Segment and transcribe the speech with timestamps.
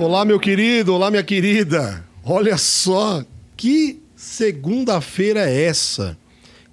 [0.00, 2.06] Olá, meu querido, olá, minha querida.
[2.24, 3.24] Olha só,
[3.56, 6.16] que segunda-feira é essa?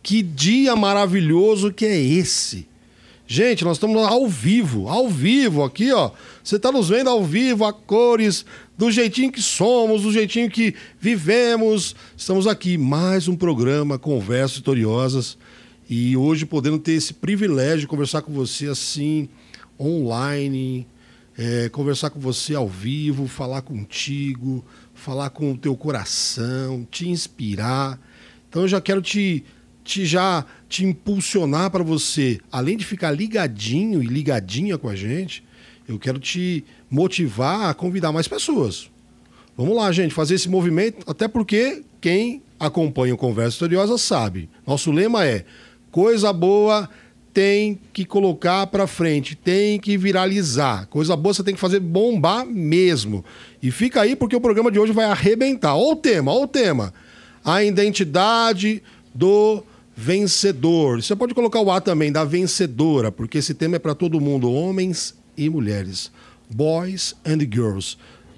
[0.04, 2.68] Que dia maravilhoso que é esse?
[3.26, 6.12] Gente, nós estamos ao vivo, ao vivo aqui, ó.
[6.44, 8.46] Você está nos vendo ao vivo, a cores,
[8.78, 11.96] do jeitinho que somos, do jeitinho que vivemos.
[12.16, 15.36] Estamos aqui, mais um programa Conversas Vitoriosas.
[15.90, 19.28] E hoje podendo ter esse privilégio de conversar com você assim,
[19.80, 20.86] online,
[21.38, 28.00] é, conversar com você ao vivo, falar contigo, falar com o teu coração, te inspirar.
[28.50, 29.44] Então eu já quero te,
[29.84, 35.44] te já te impulsionar para você, além de ficar ligadinho e ligadinha com a gente,
[35.88, 38.90] eu quero te motivar a convidar mais pessoas.
[39.58, 44.50] Vamos lá, gente, fazer esse movimento, até porque quem acompanha o Conversa Historiosa sabe.
[44.66, 45.46] Nosso lema é:
[45.92, 46.90] coisa boa
[47.36, 50.88] tem que colocar para frente, tem que viralizar.
[50.88, 53.26] Coisa boa você tem que fazer bombar mesmo.
[53.62, 55.76] E fica aí porque o programa de hoje vai arrebentar.
[55.76, 56.94] Olha o tema, olha o tema.
[57.44, 58.82] A identidade
[59.14, 59.62] do
[59.94, 61.04] vencedor.
[61.04, 64.50] Você pode colocar o A também da vencedora, porque esse tema é para todo mundo,
[64.50, 66.10] homens e mulheres.
[66.50, 67.98] Boys and girls.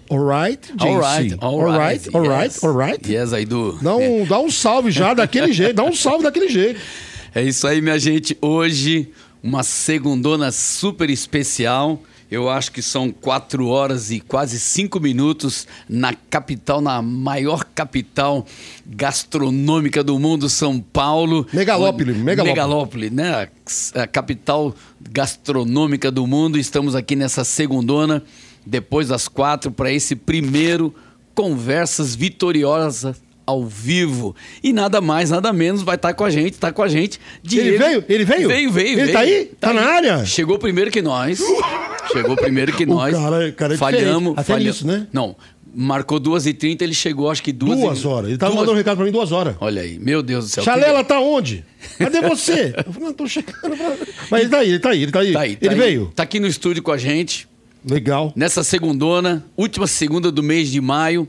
[0.09, 0.73] Alright?
[0.79, 2.63] Alright, alright, alright, yes.
[2.63, 3.11] alright.
[3.11, 3.73] Yes, aí do...
[3.73, 6.79] Dá um, dá um salve já daquele jeito, dá um salve daquele jeito.
[7.33, 8.38] É isso aí, minha gente.
[8.42, 9.11] Hoje,
[9.44, 12.02] uma segundona super especial.
[12.30, 18.45] Eu acho que são quatro horas e quase cinco minutos na capital, na maior capital
[18.86, 21.48] gastronômica do mundo, São Paulo.
[21.53, 22.50] Megalópole, megalópole.
[22.50, 23.48] Megalópole, né?
[23.95, 24.75] A, capital
[25.09, 26.58] gastronômica do mundo.
[26.58, 28.22] Estamos aqui nessa segundona,
[28.66, 30.94] depois das quatro, para esse primeiro
[31.33, 34.35] Conversas Vitoriosas ao vivo.
[34.61, 37.17] E nada mais, nada menos vai estar com a gente, tá com a gente.
[37.41, 37.67] Diego.
[37.69, 38.05] Ele veio?
[38.09, 38.47] Ele veio?
[38.49, 38.87] Veio, veio.
[38.89, 39.13] Ele veio.
[39.13, 39.52] tá aí?
[39.59, 40.25] Tá na área?
[40.25, 41.39] Chegou primeiro que nós.
[42.11, 43.15] Chegou primeiro que O nós.
[43.15, 44.33] cara- cara é falhamos.
[44.33, 44.65] Até falhamos.
[44.83, 45.07] nisso, né?
[45.13, 45.36] Não.
[45.80, 48.07] Marcou 2h30, ele chegou acho que duas Duas e...
[48.07, 48.30] horas.
[48.30, 49.55] Ele tava duas- mandando um recado pra mim duas horas.
[49.59, 50.63] Olha aí, meu Deus do céu.
[50.63, 51.63] Chalela tá onde?
[51.99, 52.73] Cadê você?
[52.86, 53.53] Eu falei, não, tô chegando.
[53.77, 53.95] Pra...
[54.31, 55.33] Mas ele tá aí, ele tá aí, ele tá aí.
[55.33, 55.80] Tá aí, tá ele aí.
[55.81, 56.11] veio?
[56.15, 57.47] Tá aqui no estúdio com a gente.
[57.87, 58.33] Legal.
[58.36, 61.27] Nessa segundona, última segunda do mês de maio,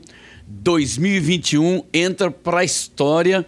[0.49, 3.45] 2021, entra pra história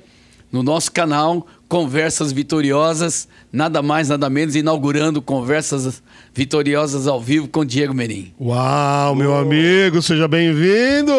[0.51, 6.03] no nosso canal Conversas Vitoriosas, nada mais, nada menos, inaugurando Conversas
[6.33, 8.33] Vitoriosas ao vivo com Diego Merim.
[8.39, 11.13] Uau, meu amigo, seja bem-vindo!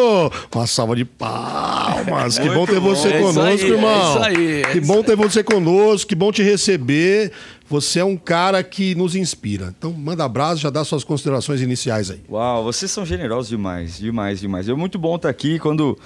[0.53, 2.37] Uma salva de palmas.
[2.39, 4.09] que bom ter você É conosco, aí, é irmão.
[4.09, 7.31] isso aí, é que isso bom ter você conosco, que bom te receber.
[7.73, 9.73] Você é um cara que nos inspira.
[9.75, 12.21] Então, manda abraço, já dá suas considerações iniciais aí.
[12.29, 14.69] Uau, vocês são generosos demais, demais, demais.
[14.69, 15.97] É muito bom estar aqui quando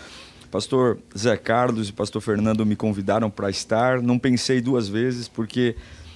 [0.49, 4.01] pastor Zé Carlos e pastor Fernando me convidaram para estar.
[4.01, 5.75] Não pensei duas vezes porque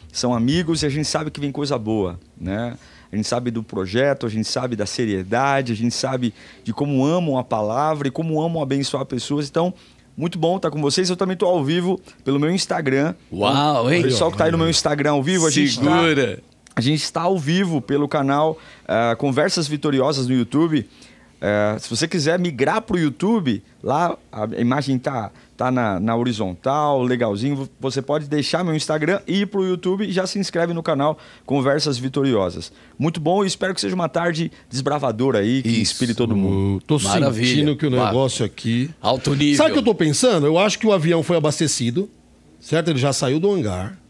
[0.10, 2.78] são amigos e a gente sabe que vem coisa boa, né?
[3.12, 6.34] A gente sabe do projeto, a gente sabe da seriedade, a gente sabe
[6.64, 9.50] de como amam a palavra e como amam abençoar pessoas.
[9.50, 9.74] Então,
[10.18, 11.10] muito bom estar com vocês.
[11.10, 13.14] Eu também estou ao vivo pelo meu Instagram.
[13.32, 14.02] Uau, hein?
[14.02, 16.40] O pessoal que está aí no meu Instagram ao vivo, a gente tá- Segura.
[16.76, 18.58] a gente está ao vivo pelo canal
[18.88, 20.88] ah, Conversas Vitoriosas no YouTube.
[21.41, 26.16] Eh, se você quiser migrar para o YouTube, lá a imagem tá, tá na, na
[26.16, 27.68] horizontal, legalzinho.
[27.79, 30.84] Você pode deixar meu Instagram e ir para o YouTube e já se inscreve no
[30.84, 32.72] canal Conversas Vitoriosas.
[32.97, 35.81] Muito bom e espero que seja uma tarde desbravadora aí, que Isso.
[35.81, 36.79] inspire todo mundo.
[36.85, 37.47] Tô Maravilha.
[37.47, 38.91] sentindo que o negócio aqui.
[39.02, 39.58] Alto nível.
[39.58, 40.46] Sabe o que eu tô pensando?
[40.46, 42.08] Eu acho que o avião foi abastecido,
[42.59, 42.90] certo?
[42.90, 44.01] Ele já saiu do hangar.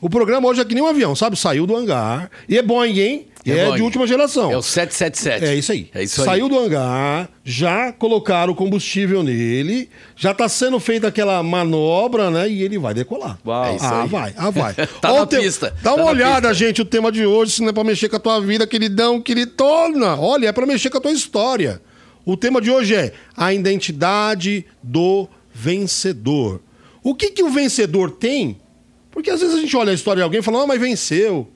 [0.00, 1.36] O programa hoje é que nem um avião, sabe?
[1.36, 2.30] Saiu do hangar.
[2.48, 3.26] E é Boeing, hein?
[3.44, 3.76] E é, Boeing.
[3.76, 4.50] de última geração.
[4.50, 5.44] É o 777.
[5.44, 5.90] É isso aí.
[5.94, 6.26] É isso aí.
[6.26, 12.48] Saiu do hangar, já colocaram o combustível nele, já tá sendo feita aquela manobra, né?
[12.48, 13.38] E ele vai decolar.
[13.44, 13.64] Uau.
[13.66, 14.08] É isso ah, aí.
[14.08, 14.74] vai, ah, vai.
[15.00, 16.54] Tá Ó na te- pista, Dá tá uma olhada, pista.
[16.54, 19.20] gente, o tema de hoje, se não é pra mexer com a tua vida, queridão,
[19.20, 20.16] queridona.
[20.18, 21.80] Olha, é pra mexer com a tua história.
[22.24, 26.60] O tema de hoje é a identidade do vencedor.
[27.02, 28.58] O que, que o vencedor tem?
[29.20, 31.46] Porque às vezes a gente olha a história de alguém e fala, ah, mas venceu.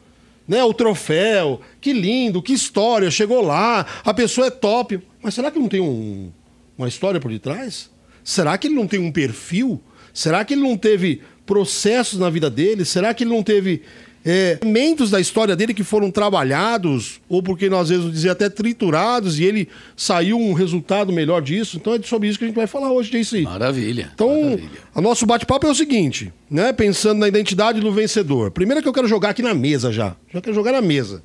[0.46, 5.00] Né, o troféu, que lindo, que história, chegou lá, a pessoa é top.
[5.22, 6.30] Mas será que não tem um-
[6.76, 7.88] uma história por detrás?
[8.22, 9.80] Será que ele não tem um perfil?
[10.12, 12.84] Será que ele não teve processos na vida dele?
[12.84, 13.80] Será que ele não teve
[14.24, 18.48] é, elementos da história dele que foram trabalhados, ou porque nós às vezes dizia até
[18.48, 21.76] triturados, e ele saiu um resultado melhor disso?
[21.76, 23.42] Então é sobre isso que a gente vai falar hoje, aí.
[23.42, 24.10] Maravilha.
[24.14, 24.70] Então, maravilha.
[24.94, 26.72] o nosso bate-papo é o seguinte, né?
[26.72, 28.50] Pensando na identidade do vencedor.
[28.50, 30.16] Primeiro que eu quero jogar aqui na mesa já.
[30.32, 31.22] Já quero jogar na mesa.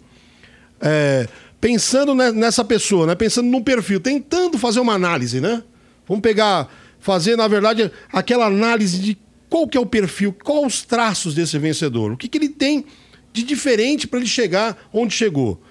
[0.81, 1.27] É,
[1.61, 3.15] pensando ne- nessa pessoa, né?
[3.15, 5.63] Pensando no perfil, tentando fazer uma análise, né?
[6.07, 6.67] Vamos pegar,
[6.99, 9.17] fazer, na verdade, aquela análise de
[9.49, 12.85] qual que é o perfil, quais os traços desse vencedor, o que, que ele tem
[13.33, 15.61] de diferente para ele chegar onde chegou.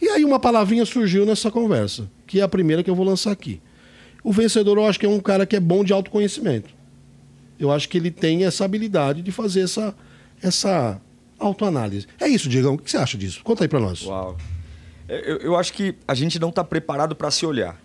[0.00, 3.30] E aí uma palavrinha surgiu nessa conversa, que é a primeira que eu vou lançar
[3.30, 3.60] aqui.
[4.24, 6.70] O vencedor eu acho que é um cara que é bom de autoconhecimento.
[7.58, 9.94] Eu acho que ele tem essa habilidade de fazer essa,
[10.42, 11.00] essa
[11.38, 12.06] autoanálise.
[12.20, 12.74] É isso, Diegão.
[12.74, 13.42] O que você acha disso?
[13.44, 14.02] Conta aí pra nós.
[14.02, 14.36] Uau.
[15.08, 17.80] É, Eu, eu acho que a gente não está preparado para se olhar.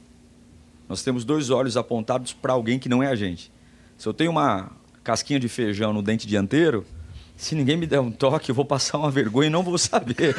[0.89, 3.51] Nós temos dois olhos apontados para alguém que não é a gente.
[3.97, 4.71] Se eu tenho uma
[5.07, 6.85] casquinha de feijão no dente dianteiro,
[7.37, 10.35] se ninguém me der um toque, eu vou passar uma vergonha e não vou saber.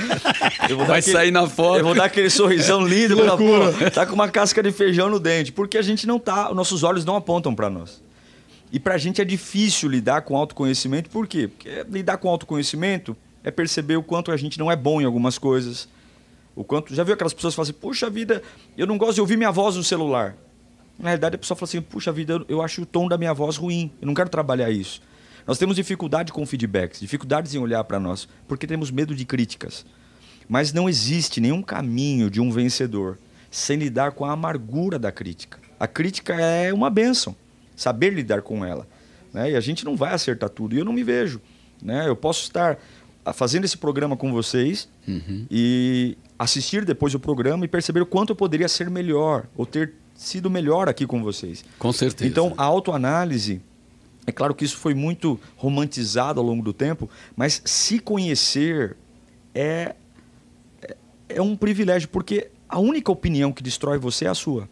[0.69, 1.79] Vou Vai sair na foto.
[1.79, 3.17] Eu vou dar aquele sorrisão lindo.
[3.17, 3.73] Que loucura.
[3.73, 5.53] pô, Tá com uma casca de feijão no dente.
[5.53, 6.53] Porque a gente não tá...
[6.53, 8.03] Nossos olhos não apontam para nós.
[8.71, 11.09] E pra gente é difícil lidar com autoconhecimento.
[11.09, 11.49] Por quê?
[11.49, 15.39] Porque lidar com autoconhecimento é perceber o quanto a gente não é bom em algumas
[15.39, 15.89] coisas.
[16.55, 16.95] O quanto.
[16.95, 18.43] Já viu aquelas pessoas que falam assim, puxa vida,
[18.77, 20.37] eu não gosto de ouvir minha voz no celular.
[20.99, 23.57] Na realidade, a pessoa fala assim, puxa vida, eu- acho o tom da minha voz
[23.57, 23.91] ruim.
[24.01, 25.01] Eu não quero trabalhar isso.
[25.47, 29.87] Nós temos dificuldade com feedbacks, dificuldades em olhar para nós, porque temos medo de críticas.
[30.49, 33.19] Mas não existe nenhum caminho de um vencedor
[33.51, 35.59] sem lidar com a amargura da crítica.
[35.81, 37.35] A crítica é uma bênção,
[37.77, 38.87] saber lidar com ela.
[39.33, 39.53] né?
[39.53, 41.41] E a gente não vai acertar tudo, e eu não me vejo.
[41.83, 42.09] Né?
[42.09, 42.79] Eu posso estar
[43.25, 44.89] ah, fazendo esse programa com vocês
[45.51, 49.93] e assistir depois o programa e perceber o quanto eu poderia ser melhor, ou ter
[50.19, 51.65] sido melhor aqui com vocês.
[51.79, 52.29] Com certeza.
[52.29, 53.63] Então, a autoanálise,
[54.27, 58.97] é claro que isso foi muito romantizado ao longo do tempo, mas se conhecer
[59.55, 59.95] é,
[60.83, 60.97] é,
[61.29, 64.69] é um privilégio, porque a única opinião que destrói você é a sua.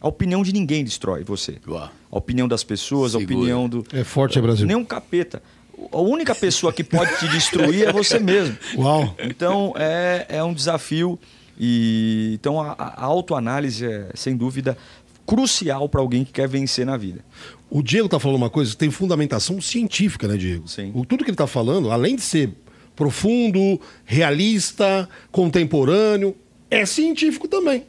[0.00, 1.56] A opinião de ninguém destrói você.
[1.66, 1.88] Uau.
[2.10, 3.32] A opinião das pessoas, Segura.
[3.32, 3.86] a opinião do.
[3.92, 4.66] É forte, é Brasil.
[4.66, 5.42] Nem um capeta.
[5.90, 8.56] A única pessoa que pode te destruir é você mesmo.
[8.76, 9.14] Uau.
[9.18, 11.18] Então é, é um desafio
[11.58, 14.76] e então a, a autoanálise é sem dúvida
[15.26, 17.24] crucial para alguém que quer vencer na vida.
[17.70, 20.68] O Diego tá falando uma coisa que tem fundamentação científica, né, Diego?
[20.68, 20.92] Sim.
[20.94, 22.50] O, tudo que ele tá falando, além de ser
[22.94, 26.36] profundo, realista, contemporâneo,
[26.70, 27.84] é científico também.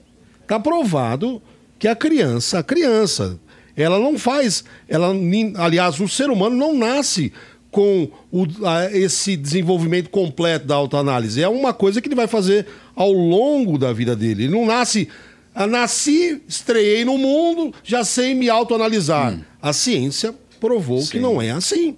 [0.47, 1.41] Tá provado
[1.77, 3.39] que a criança, a criança,
[3.75, 5.13] ela não faz, ela,
[5.57, 7.31] aliás, o ser humano não nasce
[7.69, 11.41] com o- a- esse desenvolvimento completo da autoanálise.
[11.43, 12.65] É uma coisa que ele vai fazer
[12.95, 14.43] ao longo da vida dele.
[14.45, 15.07] Ele não nasce
[15.53, 19.39] ah, nasci, estreiei no mundo, já sei me autoanalisar.
[19.61, 21.19] A ciência provou que Sim.
[21.19, 21.95] não é assim.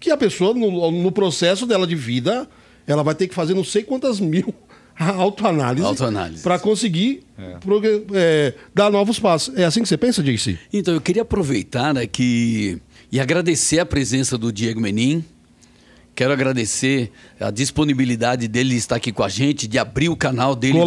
[0.00, 2.48] Que a pessoa, no, no processo dela de vida,
[2.86, 4.52] ela vai ter que fazer não sei quantas mil
[4.98, 6.42] autoanálises Autoanálise.
[6.42, 7.22] para conseguir
[7.60, 9.56] progue- é, dar novos passos.
[9.56, 10.58] É assim que você pensa, JC?
[10.72, 12.80] Então, eu queria aproveitar aqui
[13.12, 15.24] e agradecer a presença do Diego Menin.
[16.18, 20.56] Quero agradecer a disponibilidade dele de estar aqui com a gente, de abrir o canal
[20.56, 20.84] dele no,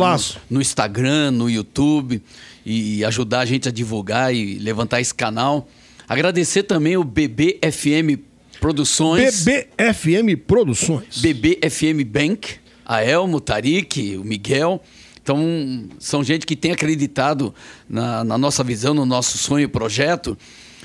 [0.50, 2.22] no Instagram, no YouTube
[2.66, 5.69] e ajudar a gente a divulgar e levantar esse canal.
[6.06, 8.19] Agradecer também o BBFM
[8.60, 9.45] Produções.
[9.45, 11.22] BBFM Produções.
[11.22, 12.56] BBFM Bank,
[12.86, 14.81] a Elmo, o Tarik, o Miguel.
[15.24, 17.56] Então, são gente que tem acreditado
[17.88, 20.38] na, na nossa visão, no nosso sonho e projeto.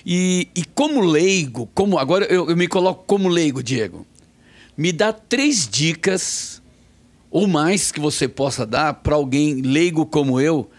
[0.06, 4.06] E, e como leigo, como agora eu, eu me coloco como leigo, Diego.
[4.76, 6.62] Me dá três dicas
[7.30, 10.70] ou mais que você possa dar para alguém leigo como eu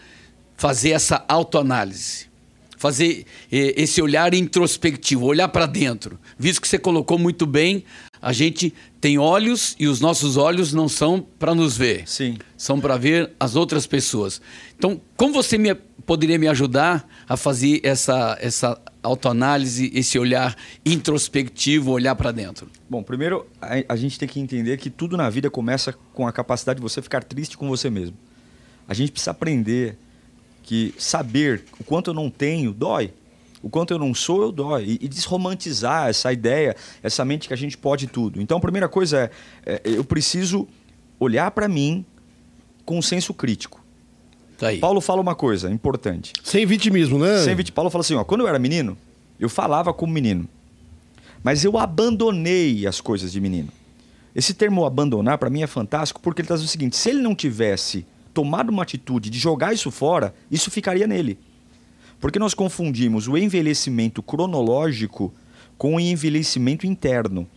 [0.56, 2.26] fazer essa autoanálise.
[2.76, 6.18] Fazer eh, esse olhar introspectivo, olhar para dentro.
[6.38, 7.84] Visto que você colocou muito bem,
[8.22, 12.08] a gente tem olhos e os nossos olhos não são para nos ver.
[12.08, 12.36] Sim.
[12.56, 14.40] São para ver as outras pessoas.
[14.76, 15.74] Então, como você me,
[16.06, 22.68] poderia me ajudar a fazer essa, essa autoanálise, esse olhar introspectivo, olhar para dentro?
[22.88, 26.78] Bom, primeiro a, gente tem que entender que tudo na vida começa com a capacidade
[26.78, 28.16] de você ficar triste com você mesmo.
[28.86, 29.98] A gente precisa aprender
[30.62, 33.12] que saber o quanto eu não tenho dói.
[33.62, 34.84] O quanto eu não sou, eu dói.
[34.84, 38.40] E, e desromantizar essa ideia, essa mente que a gente pode tudo.
[38.40, 39.30] Então, a primeira coisa
[39.66, 40.68] é, é eu preciso
[41.18, 42.04] olhar para mim
[42.84, 43.84] com um senso crítico.
[44.58, 44.78] Tá aí.
[44.78, 46.32] Paulo fala uma coisa importante.
[46.42, 47.38] Sem vitimismo, né?
[47.44, 47.76] Sem vítima.
[47.76, 48.98] Paulo fala assim, ó, quando eu era menino,
[49.38, 50.48] eu falava como menino.
[51.44, 53.68] Mas eu abandonei as coisas de menino.
[54.34, 57.22] Esse termo abandonar para mim é fantástico porque ele está dizendo o seguinte, se ele
[57.22, 61.38] não tivesse tomado uma atitude de jogar isso fora, isso ficaria nele.
[62.20, 65.32] Porque nós confundimos o envelhecimento cronológico
[65.76, 67.48] com o envelhecimento interno.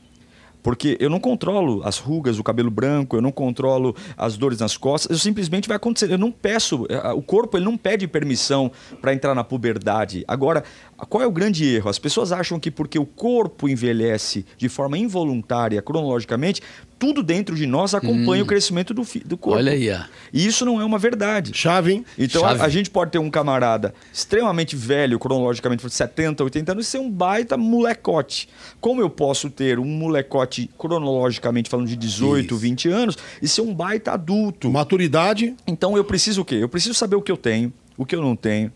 [0.63, 4.77] Porque eu não controlo as rugas, o cabelo branco, eu não controlo as dores nas
[4.77, 6.11] costas, eu simplesmente vai acontecer.
[6.11, 10.23] Eu não peço, eh, o corpo ele não pede permissão para entrar na puberdade.
[10.27, 10.63] Agora,
[11.09, 11.89] qual é o grande erro?
[11.89, 16.61] As pessoas acham que porque o corpo envelhece de forma involuntária, cronologicamente,
[17.01, 19.57] tudo dentro de nós acompanha o crescimento do, do corpo.
[19.57, 20.01] Olha aí, ó.
[20.31, 21.51] E isso não é uma verdade.
[21.51, 22.05] Chave, hein?
[22.15, 22.61] Então a, Chave.
[22.61, 26.99] a gente pode ter um camarada extremamente velho, cronologicamente, de 70, 80 anos, e ser
[26.99, 28.47] um baita molecote.
[28.79, 32.57] Como eu posso ter um molecote, cronologicamente falando, de 18, Isso.
[32.57, 34.69] 20 anos, e ser um baita adulto?
[34.69, 35.55] Maturidade.
[35.65, 36.57] Então eu preciso o quê?
[36.61, 38.71] Eu preciso saber o que eu tenho, o que eu não tenho,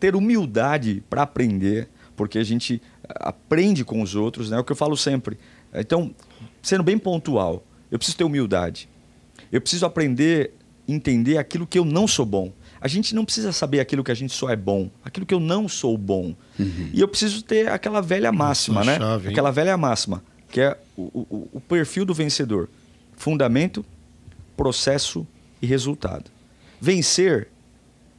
[0.00, 4.56] ter humildade para aprender, porque a gente ah, aprende com os outros, né?
[4.56, 5.36] É o que eu falo sempre.
[5.74, 6.14] Então,
[6.68, 8.88] sendo bem pontual, eu preciso ter humildade.
[9.50, 10.52] Eu preciso aprender,
[10.86, 12.52] entender aquilo que eu não sou bom.
[12.80, 15.40] A gente não precisa saber aquilo que a gente só é bom, aquilo que eu
[15.40, 16.34] não sou bom.
[16.92, 18.98] E eu preciso ter aquela velha máxima, né?
[18.98, 22.68] chave, aquela velha máxima, que é o, o- o perfil do vencedor:
[23.16, 23.84] fundamento,
[24.56, 25.26] processo
[25.60, 26.30] e resultado.
[26.80, 27.48] Vencer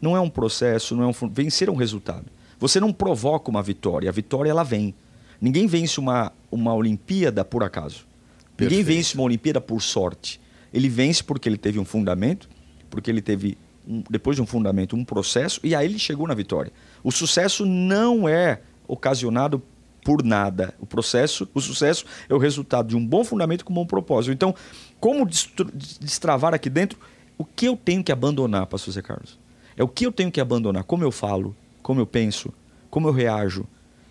[0.01, 2.25] não é um processo, não é um vencer é um resultado.
[2.60, 4.94] Você não provoca uma vitória, a vitória ela vem.
[5.39, 8.06] Ninguém vence uma, uma Olimpíada por acaso.
[8.60, 8.98] Ninguém Perfeito.
[8.98, 10.39] vence uma Olimpíada por sorte.
[10.74, 12.50] Ele vence porque ele teve um fundamento,
[12.89, 16.34] porque ele teve um- depois de um fundamento um processo e aí ele chegou na
[16.34, 16.72] vitória.
[17.04, 19.62] O sucesso não é ocasionado
[20.04, 20.74] por nada.
[20.80, 24.32] O processo, o sucesso é o resultado de um bom fundamento com um bom propósito.
[24.34, 24.54] Então,
[25.00, 25.25] como
[26.00, 27.00] destravar aqui dentro
[27.38, 29.38] o que eu tenho que abandonar, pastor Zé Carlos?
[29.78, 32.54] É o que eu tenho que abandonar, como eu falo, como eu penso,
[32.89, 33.66] como eu reajo,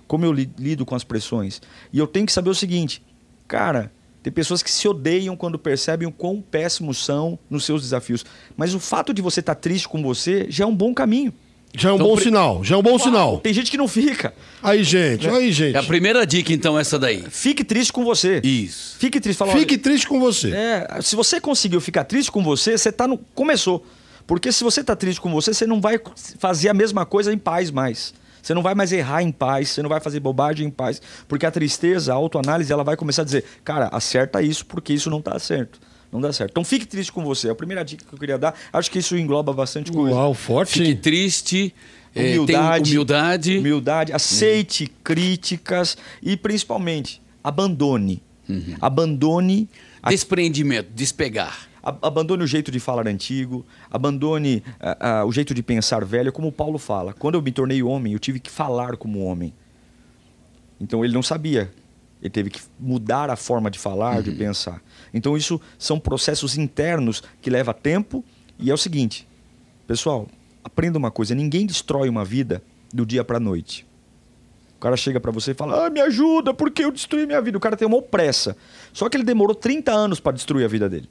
[0.07, 1.61] como eu li- lido com as pressões.
[1.93, 3.03] E eu tenho que saber o seguinte,
[3.47, 3.93] cara,
[4.29, 8.27] tem pessoas que se odeiam quando percebem o quão péssimos são nos seus desafios.
[8.57, 11.33] Mas o fato de você estar triste com você já é um bom caminho.
[11.75, 12.63] Já é um Então, bom pre- sinal.
[12.63, 13.39] Já é um bom sinal.
[13.39, 14.35] Tem gente que não fica.
[14.63, 15.27] Aí, gente.
[15.29, 15.77] Aí, gente.
[15.77, 17.25] É a primeira dica, então, essa daí.
[17.31, 18.41] Fique triste com você.
[18.45, 18.97] Isso.
[18.99, 19.39] Fique triste.
[19.39, 20.51] Fala, Fique olha, triste com você.
[20.55, 23.17] É, se você conseguiu ficar triste com você, você tá no.
[23.35, 23.87] Começou.
[24.27, 25.99] Porque se você tá triste com você, você não vai
[26.39, 28.13] fazer a mesma coisa em paz mais.
[28.49, 31.03] Você não vai mais errar em paz, você não vai fazer bobagem em paz.
[31.29, 35.11] Porque a tristeza, a autoanálise, ela vai começar a dizer, cara, acerta isso porque isso
[35.11, 35.79] não tá certo.
[36.11, 36.53] Não dá certo.
[36.53, 37.49] Então fique triste com você.
[37.49, 38.55] É a primeira dica que eu queria dar.
[38.73, 40.17] Acho que isso engloba bastante coisa.
[40.17, 40.79] Uau, forte.
[40.79, 41.75] Fique triste,
[42.15, 42.91] eh, Humildade.
[42.93, 43.59] humildade.
[43.59, 48.23] Humildade, aceite críticas e principalmente abandone.
[48.81, 49.69] Abandone
[50.03, 51.68] a- Desprendimento, despegar.
[51.83, 56.33] A- abandone o jeito de falar antigo, abandone ah, ah, o jeito de pensar velho,
[56.33, 57.13] como Paulo fala.
[57.13, 59.53] Quando eu me tornei homem, eu tive que falar como homem.
[60.81, 61.71] Então ele não sabia.
[62.21, 64.83] Ele teve que mudar a forma de falar, de pensar.
[65.15, 68.25] Então isso são processos internos que leva tempo
[68.59, 69.27] e é o seguinte,
[69.87, 70.27] pessoal,
[70.65, 72.61] aprenda uma coisa, ninguém destrói uma vida
[72.93, 73.87] do dia para noite.
[74.77, 77.57] O cara chega para você e fala: "Ah, me ajuda, porque eu destruí minha vida".
[77.57, 78.57] O cara tem uma pressa.
[78.93, 81.09] Só que ele demorou 30 anos para destruir a vida dele.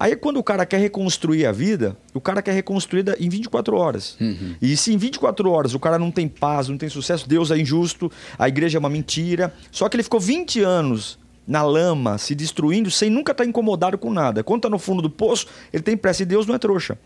[0.00, 4.16] Aí quando o cara quer reconstruir a vida, o cara quer reconstruir em 24 horas.
[4.62, 7.58] E se em 24 horas o cara não tem paz, não tem sucesso, Deus é
[7.58, 9.52] injusto, a igreja é uma mentira.
[9.72, 14.12] Só que ele ficou 20 anos na lama, se destruindo, sem nunca estar incomodado com
[14.12, 14.44] nada.
[14.44, 16.98] Quando tá no fundo do poço, ele tem pressa e Deus não é trouxa.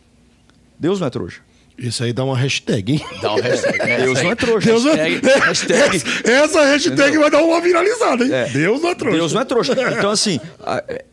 [0.79, 1.41] Deus não é trouxa.
[1.79, 3.01] Isso aí dá uma hashtag, hein?
[3.21, 3.79] Dá um hashtag.
[4.05, 4.67] Deus não é trouxa.
[4.71, 6.03] Deus não é- Hashtag.
[6.25, 8.33] Essa hashtag vai dar uma viralizada, hein?
[8.33, 8.47] É.
[8.49, 9.17] Deus não é trouxa.
[9.19, 9.73] Deus não é trouxa.
[9.99, 10.39] Então, assim,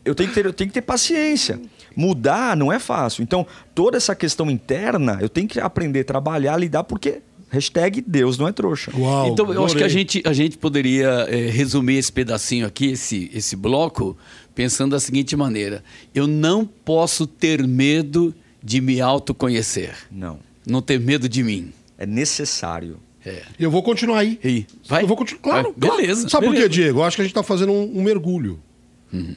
[0.04, 1.60] eu tenho que ter, eu tenho que ter paciência.
[1.96, 3.22] Mudar não é fácil.
[3.22, 8.38] Então, toda essa questão interna, eu tenho que aprender a trabalhar, lidar, porque hashtag Deus
[8.38, 8.92] não é trouxa.
[8.96, 9.88] Uau, Então, eu acho que a adorei.
[9.88, 14.16] gente, a gente poderia eh, resumir esse pedacinho aqui, esse, esse bloco,
[14.54, 15.82] pensando da seguinte maneira:
[16.14, 20.38] eu não posso ter medo de me autoconhecer, Não.
[20.66, 21.72] Não ter medo de mim.
[21.98, 22.98] É necessário.
[23.24, 23.42] É.
[23.58, 24.38] Eu vou continuar aí.
[24.42, 25.02] E vai?
[25.02, 25.42] Eu vou continuar.
[25.42, 25.88] Claro, Vai.
[25.88, 26.00] claro.
[26.02, 26.68] Beleza, Sabe por quê.
[26.68, 27.00] Diego?
[27.00, 28.58] Eu acho que a gente tá fazendo um, um mergulho.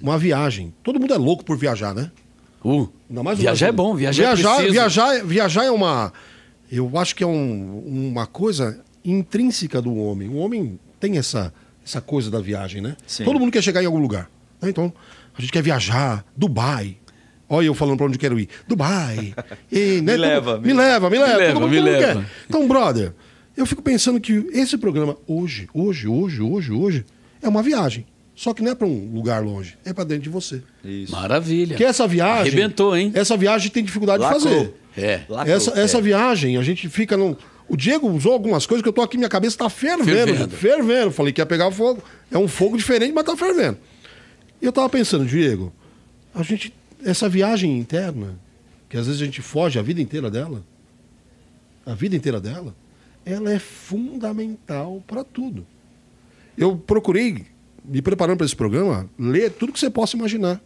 [0.01, 0.73] Uma viagem.
[0.83, 2.11] Todo mundo é louco por viajar, né?
[2.63, 4.71] Uh, Ainda mais no viajar é bom, viajar, é viajar, preciso.
[4.73, 6.13] viajar, viajar é uma.
[6.71, 7.79] Eu acho que é um-
[8.11, 10.29] uma coisa intrínseca do homem.
[10.29, 11.53] O homem tem essa,
[11.85, 12.95] essa coisa da viagem, né?
[13.05, 13.25] Sim.
[13.25, 14.29] Todo mundo quer chegar em algum lugar.
[14.61, 14.69] né?
[14.69, 14.93] Então,
[15.37, 16.23] a gente quer viajar.
[16.37, 16.95] Dubai.
[17.53, 18.49] Olha eu falando pra onde quero ir.
[18.67, 19.33] Dubai.
[19.71, 21.37] E, né, Me leva, Me, me leva, me leva.
[21.37, 22.25] leva, me todo mundo leva.
[22.47, 23.13] Então, brother,
[23.55, 27.05] eu fico pensando que esse programa hoje, hoje, hoje, hoje, hoje,
[27.41, 28.05] é uma viagem.
[28.35, 30.61] Só que não é pra um lugar longe, é pra dentro de você.
[30.83, 31.11] Isso.
[31.11, 31.75] Maravilha.
[31.77, 32.51] Que essa viagem.
[32.51, 33.11] Arrebentou, hein?
[33.13, 34.41] Essa viagem tem dificuldade de Lacrou.
[34.53, 34.73] fazer.
[34.97, 35.21] É.
[35.29, 35.55] Lacrou.
[35.55, 36.01] Essa, essa É.
[36.01, 37.37] viagem, a gente fica no.
[37.69, 40.05] O Diego usou algumas coisas que eu tô aqui, minha cabeça tá fervendo.
[40.25, 40.55] Fervendo.
[40.55, 41.11] Fervendo.
[41.11, 42.03] Falei que ia pegar fogo.
[42.31, 43.77] É um fogo diferente, mas tá fervendo.
[44.61, 45.71] E eu tava pensando, Diego,
[46.33, 46.73] a gente.
[47.03, 48.39] Essa viagem interna,
[48.89, 50.63] que às vezes a gente foge a vida inteira dela,
[51.85, 52.75] a vida inteira dela,
[53.25, 55.65] ela é fundamental para tudo.
[56.57, 57.45] Eu procurei,
[57.83, 60.61] me preparando para esse programa, ler tudo que você possa imaginar.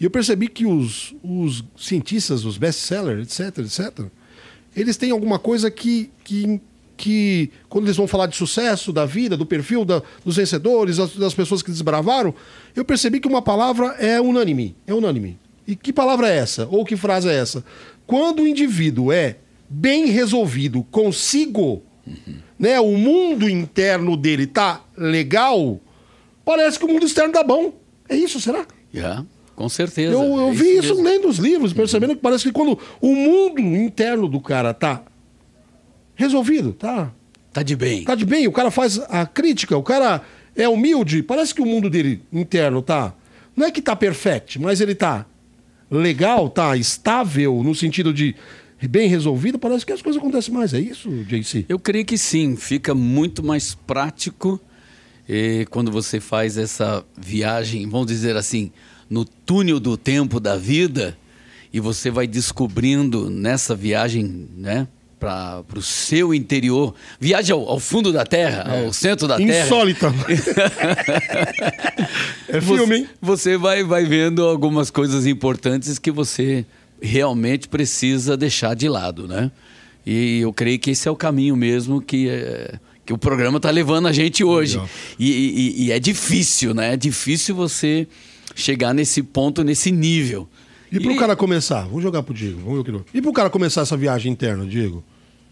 [0.00, 4.06] E eu percebi que os, os cientistas, os best-sellers, etc, etc,
[4.74, 6.60] eles têm alguma coisa que, que,
[6.96, 11.14] que, quando eles vão falar de sucesso, da vida, do perfil da- dos vencedores, das,
[11.14, 12.34] das pessoas que desbravaram,
[12.74, 14.74] eu percebi que uma palavra é unânime.
[14.86, 15.38] É unânime.
[15.66, 16.66] E que palavra é essa?
[16.70, 17.64] Ou que frase é essa?
[18.06, 19.36] Quando o indivíduo é
[19.68, 21.82] bem resolvido consigo,
[22.58, 25.80] né, o mundo interno dele tá legal,
[26.44, 27.72] parece que o mundo externo tá bom.
[28.08, 28.66] É isso, será?
[28.92, 30.12] Já, com certeza.
[30.12, 33.60] Eu, eu É vi isso lendo os livros, percebendo que parece que quando o mundo
[33.60, 35.02] interno do cara tá
[36.14, 37.12] resolvido, tá,
[37.52, 38.04] Tá de bem.
[38.04, 40.22] tá de bem, o cara faz a crítica, o cara
[40.56, 43.14] é humilde, parece que o mundo dele interno tá.
[43.54, 45.26] Não é que tá perfect, mas ele tá
[45.98, 48.34] legal, tá estável, no sentido de
[48.88, 50.74] bem resolvido, parece que as coisas acontecem mais.
[50.74, 51.66] É isso, JC?
[51.68, 54.60] Eu creio que sim, fica muito mais prático
[55.28, 58.72] eh, quando você faz essa viagem, vamos dizer assim,
[59.08, 61.16] no túnel do tempo da vida
[61.72, 64.88] e você vai descobrindo nessa viagem, né,
[65.22, 69.66] para o seu interior, viagem ao, ao fundo da Terra, ao centro da Terra.
[69.66, 70.12] Insólita.
[72.48, 73.08] é filme, hein?
[73.20, 76.66] Você vai, vai vendo algumas coisas importantes que você
[77.00, 79.52] realmente precisa deixar de lado, né?
[80.04, 82.74] E eu creio que esse é o caminho mesmo que, é,
[83.06, 84.80] que o programa está levando a gente hoje.
[85.18, 86.94] E, e- e é difícil, né?
[86.94, 88.08] É difícil você
[88.56, 90.48] chegar nesse ponto, nesse nível.
[90.90, 93.16] E pro cara começar, vamos jogar pro Diego, vamos ver o que.
[93.18, 95.02] E pro cara começar essa viagem interna, Diego?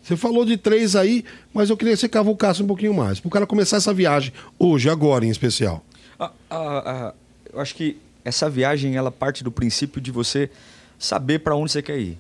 [0.03, 3.21] Você falou de três aí, mas eu queria que você cavucasse um pouquinho mais.
[3.21, 5.85] Pro cara começar essa viagem, hoje, agora em especial.
[6.19, 7.15] Ah, ah, ah,
[7.53, 10.51] eu acho que essa viagem ela parte do princípio de você
[10.99, 12.19] saber para onde você quer ir,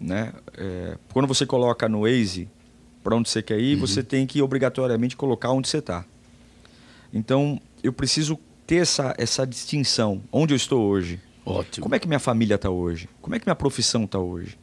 [0.00, 0.32] né?
[0.56, 2.48] É, quando você coloca no Waze
[3.02, 6.04] para onde você quer ir, você tem que obrigatoriamente colocar onde você está.
[7.12, 10.22] Então eu preciso ter essa essa distinção.
[10.32, 11.20] Onde eu estou hoje?
[11.44, 11.82] Ótimo.
[11.82, 13.08] Como é que minha família está hoje?
[13.20, 14.56] Como é que minha profissão está hoje?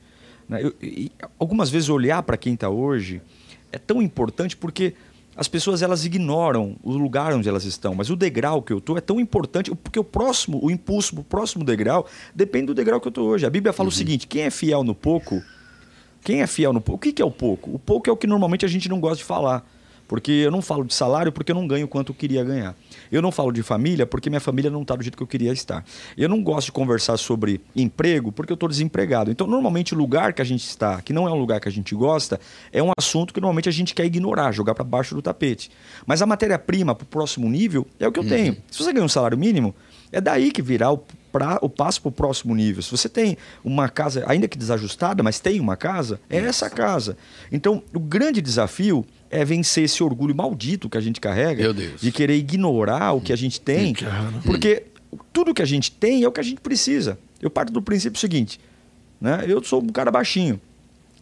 [0.49, 0.63] Né?
[0.63, 3.21] Eu- e algumas vezes olhar para quem está hoje
[3.71, 4.95] é tão importante porque
[5.37, 8.97] as pessoas elas ignoram o lugar onde elas estão, mas o degrau que eu estou
[8.97, 13.07] é tão importante porque o próximo, o impulso, o próximo degrau depende do degrau que
[13.07, 13.45] eu estou hoje.
[13.45, 15.41] A Bíblia fala o seguinte: quem é fiel no pouco,
[16.23, 16.97] quem é fiel no pouco?
[16.97, 17.73] O que que é o pouco?
[17.73, 19.65] O pouco é o que normalmente a gente não gosta de falar.
[20.09, 22.75] Porque eu não falo de salário porque eu não ganho quanto eu queria ganhar.
[23.11, 25.53] Eu não falo de família porque minha família não está do jeito que eu queria
[25.53, 25.85] estar.
[26.17, 29.29] Eu não gosto de conversar sobre emprego porque eu estou desempregado.
[29.29, 31.71] Então, normalmente, o lugar que a gente está, que não é um lugar que a
[31.71, 32.39] gente gosta,
[32.73, 35.69] é um assunto que normalmente a gente quer ignorar, jogar para baixo do tapete.
[36.07, 38.57] Mas a matéria-prima para o próximo nível é o que eu tenho.
[38.71, 39.75] Se você ganha um salário mínimo,
[40.11, 40.97] é daí que virá o,
[41.31, 42.81] pra, o passo para o próximo nível.
[42.81, 47.15] Se você tem uma casa, ainda que desajustada, mas tem uma casa, é essa casa.
[47.51, 52.01] Então, o grande desafio é vencer esse orgulho maldito que a gente carrega Meu Deus.
[52.01, 53.93] de querer ignorar o que a gente tem,
[54.45, 54.83] porque
[55.31, 57.17] tudo que a gente tem é o que a gente precisa.
[57.41, 58.59] Eu parto do princípio seguinte,
[59.21, 59.43] né?
[59.47, 60.59] Eu sou um cara baixinho.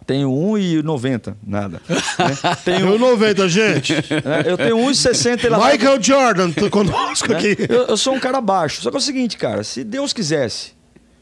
[0.06, 1.82] Tenho 1,90, nada.
[1.90, 2.56] né?
[2.64, 3.94] Tenho, Eu 90, gente.
[3.94, 4.44] né?
[4.48, 7.38] Eu tenho 1,60 e lá Michael Jordan, tô conosco né?
[7.38, 7.58] aqui.
[7.68, 8.82] Eu, eu sou um cara baixo.
[8.82, 10.72] Só que é o seguinte, cara, se Deus quisesse,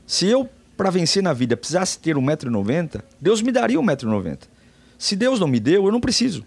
[0.06, 4.38] se eu, para vencer na vida, precisasse ter 1,90m, Deus me daria 1,90m.
[5.00, 6.46] Se Deus não me deu, eu não preciso.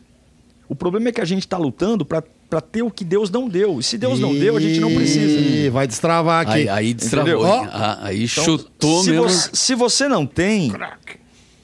[0.69, 3.81] O problema é que a gente está lutando para ter o que Deus não deu.
[3.81, 5.41] E se Deus não deu, a gente não precisa.
[5.41, 6.53] Ih, Vai destravar aqui.
[6.53, 7.47] Aí, aí destravou.
[7.47, 9.29] Ah, aí Então, chutou se mesmo.
[9.29, 10.71] Você, se você não tem,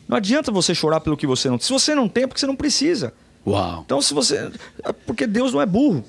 [0.08, 1.66] não adianta você chorar pelo que você não tem.
[1.66, 3.12] Se você não tem, é porque você não precisa.
[3.46, 3.82] Uau.
[3.84, 4.50] Então, se você.
[4.82, 6.02] é Porque Deus não é burro.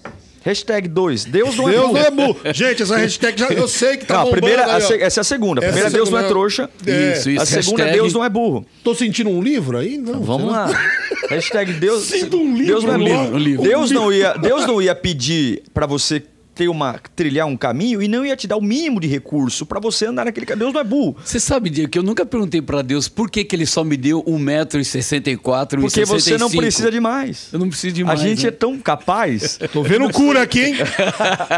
[0.45, 1.25] Hashtag 2.
[1.25, 1.93] Deus não é Deus burro.
[1.93, 2.39] não é burro.
[2.53, 5.59] Gente, essa hashtag já, eu sei que tá Não, primeira, aí, essa é a segunda.
[5.59, 6.39] A primeira, é Deus não é segunda.
[6.39, 6.69] trouxa.
[6.85, 7.13] É.
[7.13, 7.41] Isso, isso.
[7.41, 8.63] A segunda, Hashtag- Deus não é burro.
[8.83, 9.97] Tô sentindo um livro aí?
[9.97, 10.21] Não.
[10.21, 10.89] Vamos sei lá.
[11.31, 12.03] Hashtag Deus.
[12.03, 13.33] Sinto um livro, Deus não é um burro.
[13.33, 13.63] um livro.
[13.63, 16.21] Deus, não ia, Deus não ia pedir para você
[16.55, 19.77] ter uma, trilhar um caminho e não ia te dar o mínimo de recurso para
[19.79, 20.65] você andar naquele caminho.
[20.67, 21.17] Deus não é burro.
[21.23, 23.97] Você sabe, Diego, que eu nunca perguntei pra Deus por que, que ele só me
[23.97, 27.49] deu 1,64m Porque você não precisa de mais.
[27.51, 28.21] Eu não preciso de mais.
[28.21, 28.47] a gente né?
[28.47, 29.59] é tão capaz.
[29.73, 30.75] Tô vendo cura aqui, hein?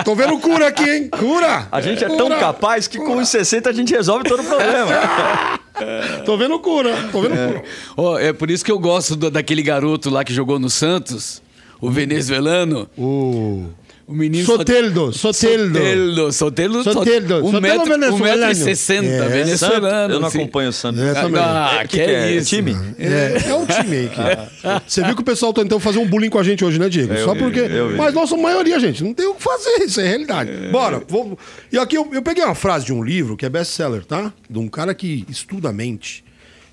[0.03, 1.09] Tô vendo cura aqui, hein?
[1.09, 1.67] Cura!
[1.71, 2.39] A gente é tão Cura!
[2.39, 5.59] capaz que com os 60 a gente resolve todo o problema.
[6.25, 7.63] Tô vendo cura, tô vendo cura.
[7.95, 11.39] Ó, é por isso que eu gosto do- daquele garoto lá que jogou no Santos,
[11.79, 12.89] o venezuelano.
[12.97, 13.67] O
[14.07, 15.73] O menino Soteldo, Soteldo.
[15.77, 18.37] Soteldo, Soteldo, Soteldo, um Soteldo metro, um venezuelano.
[18.47, 19.27] metro e sessenta, É.
[19.27, 20.13] venezuelano.
[20.13, 21.01] Eu não acompanho o Santos.
[21.01, 21.41] É, também.
[21.43, 22.49] Ah, É, que, é isso.
[22.55, 22.73] Time?
[22.97, 24.09] É, é um time aí.
[24.09, 24.79] Que...
[24.89, 27.11] Você viu que o pessoal tentou fazer um bullying com a gente hoje, né, Diego?
[27.13, 27.63] É, eu Só vi, porque.
[27.97, 30.51] Mas nossa maioria, gente, não tem o que fazer, isso é realidade.
[30.71, 31.03] Bora.
[31.05, 31.37] Vou...
[31.69, 34.31] E aqui eu, eu peguei uma frase de um livro que é best-seller, tá?
[34.49, 36.23] De um cara que estuda a mente,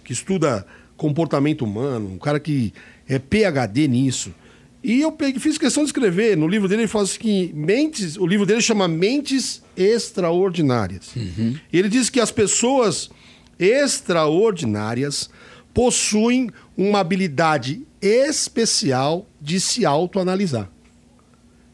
[0.05, 0.65] que estuda
[0.97, 2.73] comportamento humano, um cara que
[3.09, 4.33] é PhD nisso.
[4.85, 6.37] E eu peguei, fiz questão de escrever.
[6.37, 11.15] No livro dele ele fala assim que mentes, o livro dele chama Mentes Extraordinárias.
[11.73, 13.09] Ele diz que as pessoas
[13.59, 15.31] extraordinárias
[15.73, 20.69] possuem uma habilidade especial de se autoanalisar.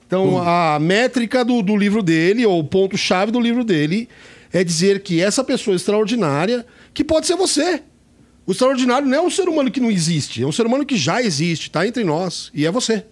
[0.07, 4.09] Então, a métrica do, do livro dele, ou o ponto-chave do livro dele,
[4.53, 7.83] é dizer que essa pessoa extraordinária, que pode ser você.
[8.46, 10.96] O extraordinário não é um ser humano que não existe, é um ser humano que
[10.96, 13.05] já existe, está entre nós, e é você.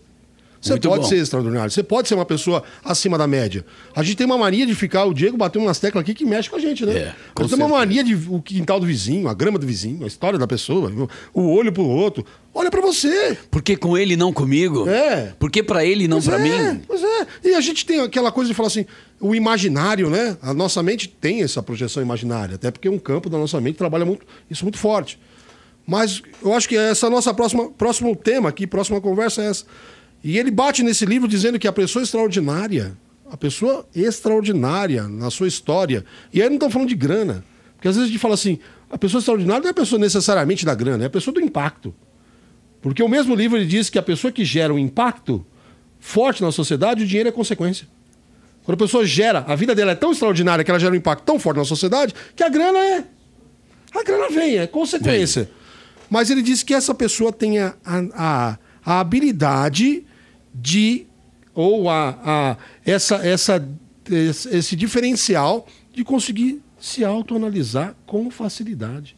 [0.60, 1.08] Você Muito pode bom.
[1.08, 3.64] ser extraordinário, você pode ser uma pessoa acima da média.
[3.94, 6.50] A gente tem uma mania de ficar, o Diego bateu umas teclas aqui que mexe
[6.50, 6.92] com a gente, né?
[6.92, 10.02] É, com Nós temos uma mania de o quintal do vizinho, a grama do vizinho,
[10.02, 10.92] a história da pessoa,
[11.32, 12.24] o olho pro outro.
[12.52, 13.38] Olha pra você.
[13.50, 14.88] Por que com ele e não comigo?
[14.88, 15.32] É.
[15.38, 16.82] Por que pra ele e não pra é, mim?
[16.88, 17.26] Pois é.
[17.44, 18.84] E a gente tem aquela coisa de falar assim,
[19.20, 20.36] o imaginário, né?
[20.42, 24.04] A nossa mente tem essa projeção imaginária, até porque um campo da nossa mente trabalha
[24.04, 25.20] muito, isso muito forte.
[25.86, 29.64] Mas eu acho que essa nossa próxima próximo tema aqui, próxima conversa é essa.
[30.22, 32.96] E ele bate nesse livro dizendo que a pessoa extraordinária,
[33.30, 37.94] a pessoa extraordinária na sua história, e aí não estamos falando de grana, porque às
[37.94, 38.58] vezes a gente fala assim,
[38.90, 41.94] a pessoa extraordinária não é a pessoa necessariamente da grana, é a pessoa do impacto.
[42.80, 45.44] Porque o mesmo livro ele diz que a pessoa que gera um impacto
[45.98, 47.86] forte na sociedade, o dinheiro é consequência.
[48.64, 51.24] Quando a pessoa gera, a vida dela é tão extraordinária que ela gera um impacto
[51.24, 53.04] tão forte na sociedade que a grana é.
[53.94, 55.50] A grana vem, é consequência.
[56.10, 60.04] Mas ele diz que essa pessoa tem a, a, a habilidade
[60.60, 61.06] de.
[61.54, 63.68] ou a, a, essa, essa,
[64.50, 69.16] esse, diferencial de conseguir se autoanalisar com facilidade.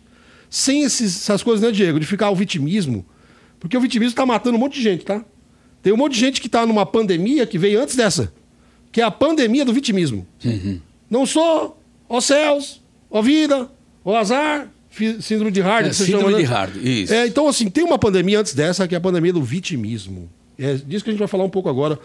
[0.49, 2.01] Sem esses, essas coisas, né, Diego?
[2.01, 3.05] De ficar o vitimismo.
[3.59, 5.25] Porque o vitimismo está matando um monte de gente, tá?
[5.83, 8.33] Tem um monte de gente que está numa pandemia que veio antes dessa,
[8.91, 10.27] que é a pandemia do vitimismo.
[11.09, 13.71] Não sou, ó céus, ó vida,
[14.05, 14.69] ó azar,
[15.21, 15.87] síndrome de Hard.
[15.87, 16.39] É, síndrome chama, né?
[16.39, 17.15] de Hard, isso.
[17.15, 20.29] É, então, assim, tem uma pandemia antes dessa, que é a pandemia do vitimismo.
[20.61, 21.99] É disso que a gente vai falar um pouco agora.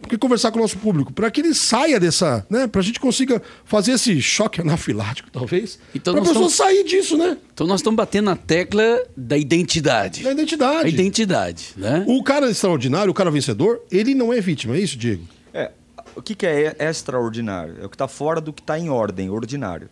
[0.00, 2.68] Porque conversar com o nosso público, para que ele saia dessa, né?
[2.68, 5.76] Para a gente consiga fazer esse choque anafilático, talvez.
[5.92, 7.36] Então para a pessoa estamos- sair disso, né?
[7.52, 10.22] Então nós estamos batendo na tecla da identidade.
[10.22, 10.86] Da identidade.
[10.86, 12.04] A identidade, né?
[12.06, 15.24] O cara extraordinário, o cara vencedor, ele não é vítima, é isso, Diego?
[15.52, 15.72] É,
[16.14, 17.78] o que, que é extraordinário?
[17.82, 19.88] É o que está fora do que está em ordem, ordinário.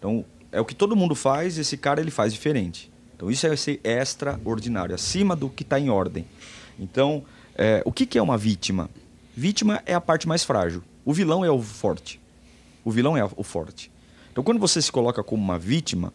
[0.00, 2.90] Então, é o que todo mundo faz, esse cara ele faz diferente.
[3.16, 6.24] Então, isso é ser extraordinário, acima do que está em ordem.
[6.78, 7.22] Então,
[7.56, 8.88] é, o que, que é uma vítima?
[9.36, 10.82] Vítima é a parte mais frágil.
[11.04, 12.20] O vilão é o forte.
[12.84, 13.90] O vilão é o forte.
[14.32, 16.12] Então, quando você se coloca como uma vítima,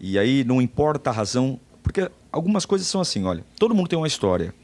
[0.00, 3.98] e aí não importa a razão, porque algumas coisas são assim, olha, todo mundo tem
[3.98, 4.54] uma história.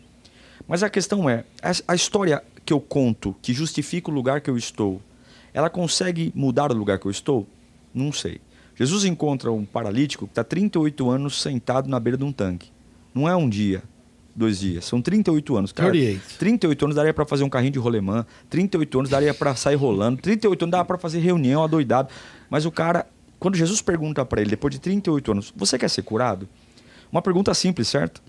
[0.66, 1.44] Mas a questão é,
[1.88, 5.00] a- história que eu conto, que justifica o lugar que eu estou,
[5.53, 7.46] ela consegue mudar o lugar que eu estou?
[7.92, 8.40] Não sei.
[8.77, 12.70] Jesus encontra um paralítico que está 38 anos sentado na beira de um tanque.
[13.14, 13.83] Não é um dia,
[14.35, 15.73] dois dias, são 38 anos.
[15.73, 16.38] Cara, 38.
[16.38, 20.20] 38 anos daria para fazer um carrinho de rolemã, 38 anos daria para sair rolando,
[20.20, 22.09] 38 anos dava para fazer reunião adoidado.
[22.51, 23.07] Mas o cara,
[23.38, 26.49] quando Jesus pergunta para ele, depois de 38 anos, você quer ser curado?
[27.11, 28.23] Uma pergunta simples, certo?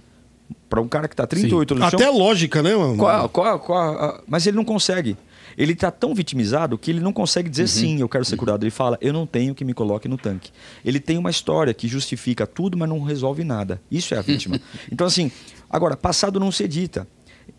[0.70, 2.98] Para um cara que está 38 anos no chão, Até lógica, né, mano?
[2.98, 5.18] qual, qual, qual, mas ele não consegue.
[5.58, 8.63] Ele está tão vitimizado que ele não consegue dizer sim, eu quero ser curado.
[8.63, 10.52] Ele fala, eu não tenho que me coloque no tanque.
[10.84, 13.82] Ele tem uma história que justifica tudo, mas não resolve nada.
[13.89, 14.60] Isso é a vítima.
[14.91, 15.32] então, assim,
[15.70, 17.08] agora, passado não se edita.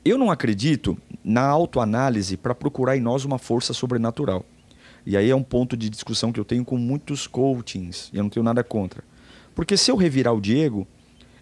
[0.04, 4.44] Eu não acredito na autoanálise para procurar em nós uma força sobrenatural.
[5.04, 8.24] E aí é um ponto de discussão que eu tenho com muitos coachings, e eu
[8.24, 9.04] não tenho nada contra.
[9.54, 10.86] Porque se eu revirar o Diego,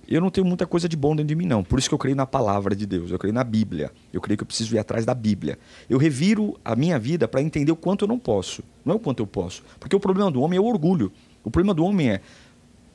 [0.08, 1.62] eu não tenho muita coisa de bom dentro de mim, não.
[1.62, 3.90] Por isso que eu creio na palavra de Deus, eu creio na Bíblia.
[4.12, 5.58] Eu creio que eu preciso ir atrás da Bíblia.
[5.88, 8.62] Eu reviro a minha vida para entender o quanto eu não posso.
[8.84, 9.62] Não é o quanto eu posso.
[9.80, 11.12] Porque o problema do homem é o orgulho.
[11.42, 12.20] O problema do homem é: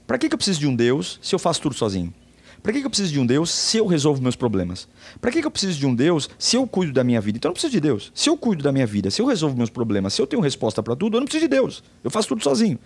[0.08, 2.14] para que, que eu preciso de um Deus se eu faço tudo sozinho?
[2.62, 4.88] Para que, que eu preciso de um Deus se eu resolvo meus problemas?
[5.22, 7.38] Para que, que eu preciso de um Deus se eu cuido da minha vida?
[7.38, 8.12] Então eu não preciso de Deus.
[8.14, 10.84] Se eu cuido da minha vida, se eu resolvo meus problemas, se eu tenho resposta
[10.84, 11.82] para tudo, eu não preciso de Deus.
[12.04, 12.78] Eu faço tudo sozinho.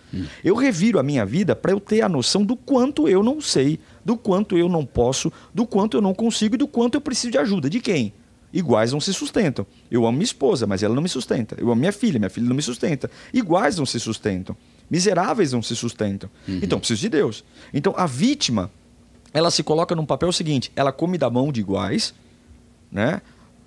[0.44, 3.80] Eu reviro a minha vida para eu ter a noção do quanto eu não sei,
[4.04, 7.32] do quanto eu não posso, do quanto eu não consigo e do quanto eu preciso
[7.32, 7.70] de ajuda.
[7.70, 8.12] De quem?
[8.52, 9.66] Iguais não se sustentam.
[9.90, 11.56] Eu amo minha esposa, mas ela não me sustenta.
[11.58, 13.10] Eu amo minha filha, minha filha não me sustenta.
[13.32, 14.56] Iguais não se sustentam.
[14.88, 16.30] Miseráveis não se sustentam.
[16.46, 17.44] Então, eu preciso de Deus.
[17.72, 18.70] Então, a vítima,
[19.32, 22.14] ela se coloca num papel seguinte: ela come da mão de iguais,
[22.92, 23.20] né?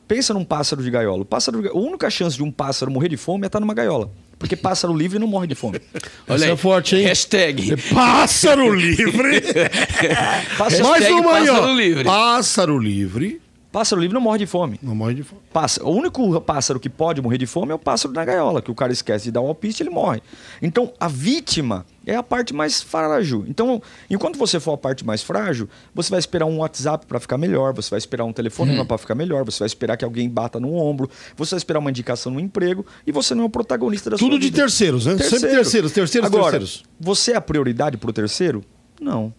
[0.08, 1.24] Pensa num pássaro de gaiola.
[1.24, 4.10] O pássaro, a única chance de um pássaro morrer de fome é estar numa gaiola.
[4.40, 5.80] Porque pássaro livre não morre de fome.
[6.28, 7.06] Olha Essa aí, é forte, hein?
[7.06, 7.76] Hashtag.
[7.94, 9.42] Pássaro livre!
[10.58, 11.54] Pássaro, Mais uma aí, ó.
[11.56, 12.04] pássaro livre.
[12.04, 13.42] Pássaro livre.
[13.72, 14.80] pássaro livre não morre de fome.
[14.82, 15.42] Não morre de fome.
[15.52, 18.70] Passa- O único pássaro que pode morrer de fome é o pássaro na gaiola, que
[18.72, 20.22] o cara esquece de dar um alpiste ele morre.
[20.62, 23.44] Então, a vítima é a parte mais frágil.
[23.48, 27.38] Então, enquanto você for a parte mais frágil, você vai esperar um WhatsApp para ficar
[27.38, 30.60] melhor, você vai esperar um telefonema para ficar melhor, você vai esperar que alguém bata
[30.60, 34.10] no ombro, você vai esperar uma indicação no emprego e você não é o protagonista
[34.10, 34.58] da Tudo sua de vida.
[34.58, 35.18] terceiros, né?
[35.18, 36.84] Sempre terceiros, terceiros, Agora, terceiros.
[37.00, 38.64] Você é a prioridade pro terceiro?
[39.02, 39.34] Não.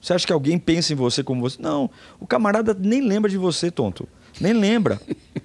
[0.00, 1.60] Você acha que alguém pensa em você como você?
[1.60, 1.90] Não.
[2.20, 4.08] O camarada nem lembra de você, tonto.
[4.40, 5.00] Nem lembra.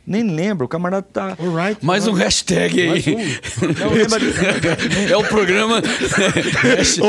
[0.06, 0.66] Nem lembra.
[0.66, 1.36] O camarada tá.
[1.40, 1.84] Alright.
[1.84, 2.88] Mais um hashtag aí.
[2.90, 3.80] Mais um.
[3.80, 5.12] Não lembra de...
[5.12, 5.82] É o programa
[6.62, 7.02] hashtag.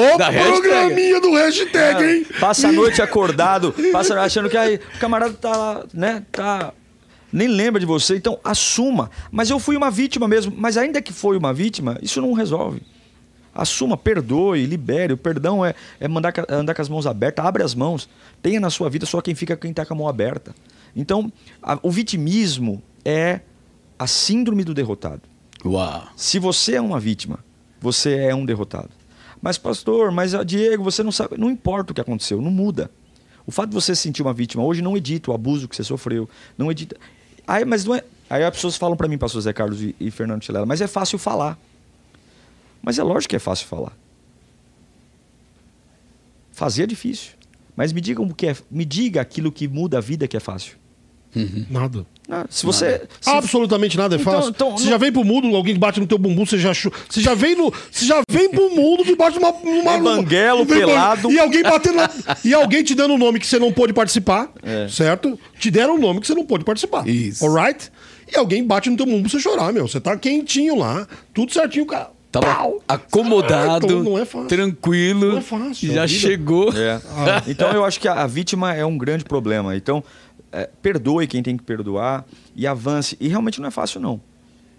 [0.48, 2.26] programinha do hashtag, hein?
[2.40, 6.72] Passa a noite acordado, passa achando que aí, o camarada tá, lá, né, tá
[7.32, 9.10] nem lembra de você, então assuma.
[9.30, 12.80] Mas eu fui uma vítima mesmo, mas ainda que foi uma vítima, isso não resolve.
[13.52, 15.12] Assuma, perdoe, libere.
[15.12, 18.08] O perdão é, é mandar, andar com as mãos abertas, abre as mãos.
[18.42, 20.54] Tenha na sua vida só quem fica quem está com a mão aberta.
[20.94, 23.40] Então, a- o vitimismo é
[23.98, 25.22] a síndrome do derrotado.
[25.64, 26.06] Uau.
[26.16, 27.38] Se você é uma vítima,
[27.80, 28.90] você é um derrotado.
[29.40, 31.36] Mas, pastor, mas ah, Diego, você não sabe.
[31.36, 32.90] Não importa o que aconteceu, não muda.
[33.46, 35.84] O fato de você se sentir uma vítima hoje não edita o abuso que você
[35.84, 36.28] sofreu.
[36.56, 36.96] Não edita.
[37.46, 38.02] Aí, mas não é.
[38.30, 40.86] Aí as pessoas falam para mim, pastor Zé Carlos e, e Fernando Tilela, mas é
[40.86, 41.58] fácil falar.
[42.82, 43.92] Mas é lógico que é fácil falar.
[46.52, 47.32] Fazer é difícil.
[47.76, 48.56] Mas me diga o que é.
[48.70, 50.76] Me diga aquilo que muda a vida que é fácil.
[51.70, 52.06] Nada.
[52.30, 53.02] Ah, se você.
[53.20, 54.50] se- Absolutamente nada é Então- fácil.
[54.50, 56.90] então, você não- já vem pro mundo, alguém bate no teu bumbum, você já chu...
[57.08, 57.72] Você já vem no.
[57.90, 59.50] Você já vem pro mundo debaixo de uma.
[59.52, 61.30] uma É banguelo, vem- pelado.
[61.30, 62.10] E alguém batendo na...
[62.44, 64.50] E alguém te dando um nome que você não pôde participar.
[64.62, 64.88] É.
[64.88, 65.38] Certo?
[65.58, 67.06] Te deram um nome que você não pôde participar.
[67.06, 67.44] Isso.
[67.44, 67.90] Alright?
[68.32, 69.86] E alguém bate no teu bumbum pra você chorar, meu.
[69.86, 72.08] Você tá quentinho lá, tudo certinho, cara.
[72.32, 72.82] Tava Pau!
[72.88, 74.48] acomodado, Então não é fácil.
[74.48, 75.32] tranquilo.
[75.32, 76.72] Não é fácil, Já chegou.
[76.76, 77.00] É.
[77.46, 79.76] Então eu acho que a, a vítima é um grande problema.
[79.76, 80.02] Então,
[80.54, 83.16] é, perdoe quem tem que perdoar e avance.
[83.20, 84.20] E realmente não é fácil, não.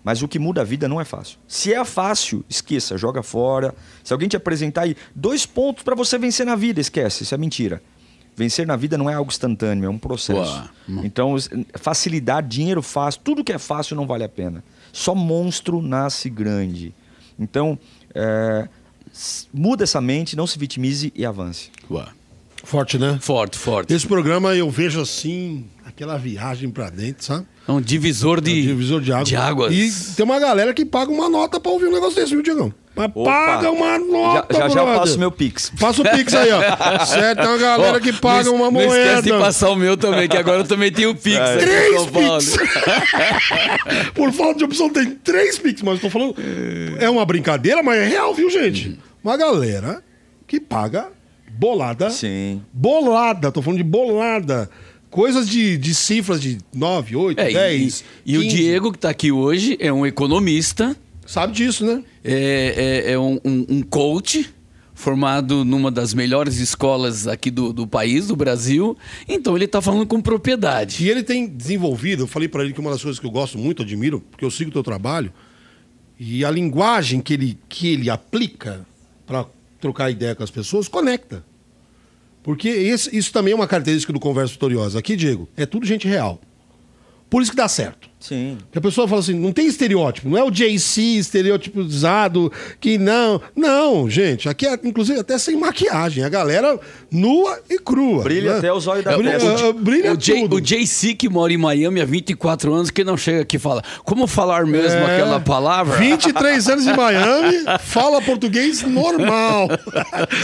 [0.04, 1.38] Mas o que muda a vida não é fácil.
[1.48, 3.74] Se é fácil, esqueça, joga fora.
[4.04, 7.38] Se alguém te apresentar aí dois pontos para você vencer na vida, esquece, isso é
[7.38, 7.82] mentira.
[8.36, 10.70] Vencer na vida não é algo instantâneo, é um processo.
[10.88, 11.04] Uau.
[11.04, 11.36] Então,
[11.74, 14.64] facilidade, dinheiro fácil, tudo que é fácil não vale a pena.
[14.94, 16.94] Só monstro nasce grande.
[17.40, 17.80] Então,
[18.14, 18.68] é,
[19.54, 21.72] muda essa mente, não se vitimize e avance.
[21.90, 22.08] Uau.
[22.65, 23.17] Forte, né?
[23.21, 23.93] Forte, forte.
[23.93, 27.45] Esse programa eu vejo assim, aquela viagem pra dentro, sabe?
[27.67, 29.39] É um divisor de, É um divisor de água.
[29.39, 29.73] águas.
[29.73, 32.73] E tem uma galera que paga uma nota pra ouvir um negócio desse, viu, Diegão?
[32.95, 33.30] Mas Opa.
[33.30, 34.99] paga uma Já nota, já, já eu brother.
[35.01, 35.71] passo meu Pix.
[35.75, 36.62] Faça o Pix aí, ó.
[37.06, 39.21] certo, tem uma galera Ó, que paga não, uma Não esquece moeda.
[39.21, 42.06] de passar o meu também, que agora eu também tenho o Pix em Três.
[42.06, 42.58] Pix!
[44.15, 46.36] Por falta de opção, tem três Pix, mas eu tô falando.
[46.99, 48.97] É uma brincadeira, mas é real, viu, gente?
[49.23, 50.01] Uma galera
[50.47, 51.10] que paga
[51.58, 52.10] bolada.
[52.10, 52.62] Sim.
[52.74, 54.70] Bolada, tô falando de bolada.
[55.10, 58.04] Coisas de, de cifras de 9, 8, É, e- 10.
[58.26, 58.56] e, e o 15.
[58.56, 62.04] Diego, que está aqui hoje, é um economista, Sabe disso, né?
[62.24, 64.50] é, é- é um, um- um coach
[64.94, 68.98] formado numa das melhores escolas aqui do, do país, do Brasil.
[69.28, 71.04] Então ele está falando com propriedade.
[71.06, 73.58] E ele tem desenvolvido, eu falei pra ele que uma das coisas que eu gosto
[73.58, 75.34] muito, admiro, porque eu sigo o teu trabalho,
[76.20, 78.86] e a linguagem que ele, que ele aplica
[79.28, 79.46] para
[79.86, 81.45] trocar ideia com as pessoas conecta.
[82.41, 84.98] Porque isso também é uma característica do Conversa Vitoriosa.
[84.98, 86.41] Aqui, Diego, é tudo gente real.
[87.30, 88.08] Por isso que dá certo.
[88.20, 88.58] Sim.
[88.66, 93.40] Porque a pessoa fala assim, não tem estereótipo, não é o JC estereotipizado, que não.
[93.56, 96.80] Não, gente, aqui é inclusive até sem maquiagem, a galera
[97.12, 98.24] nua e crua.
[98.24, 98.58] Brilha né?
[98.60, 99.68] até os olhos da Brilha, testa.
[99.70, 100.56] ah, brilha o, J- tudo.
[100.56, 103.84] o JC, que mora em Miami há 24 anos, que não chega aqui e fala
[104.04, 105.98] como falar mesmo É, aquela palavra.
[105.98, 109.68] 23 anos em Miami, fala português normal.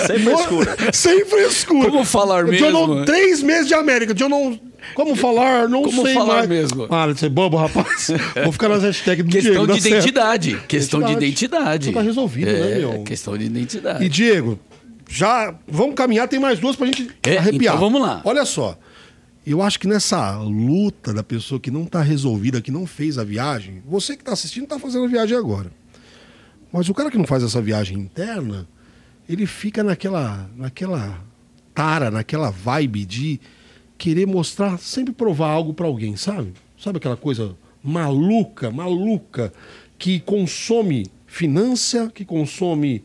[0.06, 0.78] Sem frescura.
[0.94, 1.90] Sem frescura.
[1.90, 3.06] Como falar Eu não- mesmo?
[3.06, 4.14] três meses de América.
[4.20, 4.60] Eu não.
[4.96, 5.68] Como falar?
[5.70, 6.50] Não Como sei falar mais.
[6.50, 6.88] mesmo?
[6.88, 8.10] Para de ser bobo, rapaz.
[8.44, 9.94] Vou ficar nas hashtags do Questão Diego, de certo.
[9.96, 10.58] identidade.
[10.68, 11.86] Questão de identidade.
[11.86, 13.04] Isso tá resolvido, é, né, meu?
[13.04, 14.04] Questão de identidade.
[14.04, 14.60] E Diego,
[15.10, 17.76] já vamos caminhar, tem mais duas pra gente É, arrepiar.
[17.76, 18.22] então vamos lá.
[18.24, 18.78] Olha só.
[19.46, 23.24] Eu acho que nessa luta da pessoa que não tá resolvida, que não fez a
[23.24, 25.72] viagem, você que tá assistindo tá fazendo a viagem agora.
[26.72, 28.68] Mas o cara que não faz essa viagem interna,
[29.28, 31.20] ele fica naquela, naquela
[31.74, 33.40] tara, naquela vibe de
[34.02, 36.54] querer mostrar, sempre provar algo pra alguém, sabe?
[36.76, 39.54] Sabe aquela coisa maluca, maluca,
[39.96, 43.04] que consome finança, que consome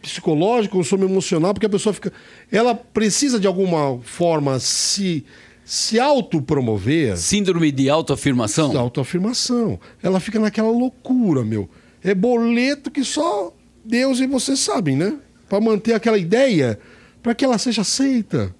[0.00, 2.12] psicológico, consome emocional, porque a pessoa fica.
[2.52, 5.24] Ela precisa de alguma forma se,
[5.64, 7.16] se autopromover.
[7.16, 8.78] Síndrome de autoafirmação?
[8.78, 9.80] Autoafirmação.
[10.00, 11.68] Ela fica naquela loucura, meu.
[12.00, 13.52] É boleto que só
[13.84, 15.18] Deus e você sabem, né?
[15.48, 16.78] Para manter aquela ideia,
[17.24, 18.54] para que ela seja aceita.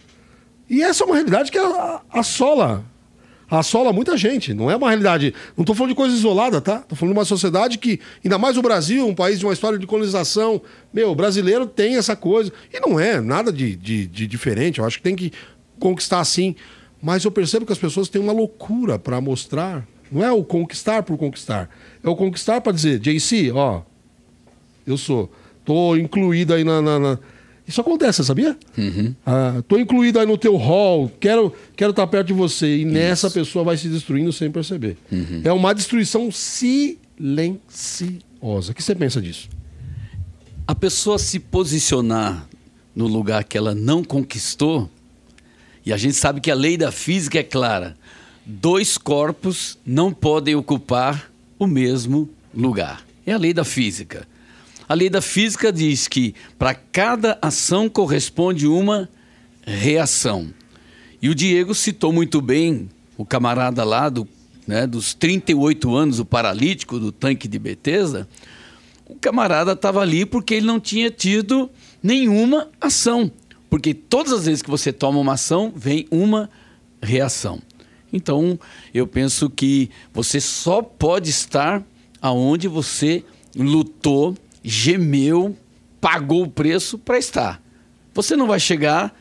[0.68, 1.59] E essa é uma realidade que
[2.11, 2.85] assola.
[3.50, 4.52] Assola muita gente.
[4.52, 5.33] Não é uma realidade.
[5.57, 6.81] Não estou falando de coisa isolada, tá?
[6.81, 9.78] Estou falando de uma sociedade que, ainda mais o Brasil, um país de uma história
[9.78, 10.61] de colonização.
[10.92, 12.52] Meu, brasileiro tem essa coisa.
[12.72, 14.81] E não é nada de, de, de diferente.
[14.81, 15.33] Eu acho que tem que
[15.78, 16.54] conquistar sim.
[17.00, 19.87] Mas eu percebo que as pessoas têm uma loucura para mostrar.
[20.12, 21.70] Não é o conquistar por conquistar.
[22.04, 23.81] É o conquistar para dizer, JC, ó,
[24.87, 25.33] eu sou.
[25.64, 27.18] Tô incluído aí na, na- na-
[27.68, 28.57] Isso acontece, sabia?
[28.78, 29.14] Uhum.
[29.26, 32.78] Ah, tô incluído aí no teu hall, quero quero estar perto de você.
[32.78, 34.96] E nessa pessoa vai se destruindo sem perceber.
[35.12, 35.42] Uhum.
[35.44, 37.61] É uma destruição silenciosa.
[38.72, 39.50] O que você pensa disso?
[40.66, 42.48] A pessoa se posicionar
[42.96, 44.90] no lugar que ela não conquistou,
[45.85, 47.98] e a gente sabe que a lei da física é clara:
[48.46, 53.04] dois corpos não podem ocupar o mesmo lugar.
[53.26, 54.26] É a lei da física.
[54.88, 59.09] A lei da física diz que para cada ação corresponde uma
[59.66, 60.48] reação.
[61.20, 64.27] E o Diego citou muito bem o camarada lá do,
[64.66, 68.27] né, dos 38 anos, o paralítico do tanque de Betesda.
[69.05, 71.68] O camarada estava ali porque ele não tinha tido
[72.03, 73.31] nenhuma ação.
[73.68, 76.48] Porque todas as vezes que você toma uma ação, vem uma
[77.03, 77.61] reação.
[78.12, 78.59] Então,
[78.94, 81.83] eu penso que você só pode estar
[82.22, 83.22] aonde você
[83.55, 84.35] lutou,
[84.68, 85.57] gemeu,
[86.00, 87.62] pagou o preço para estar.
[88.12, 89.14] Você não vai chegar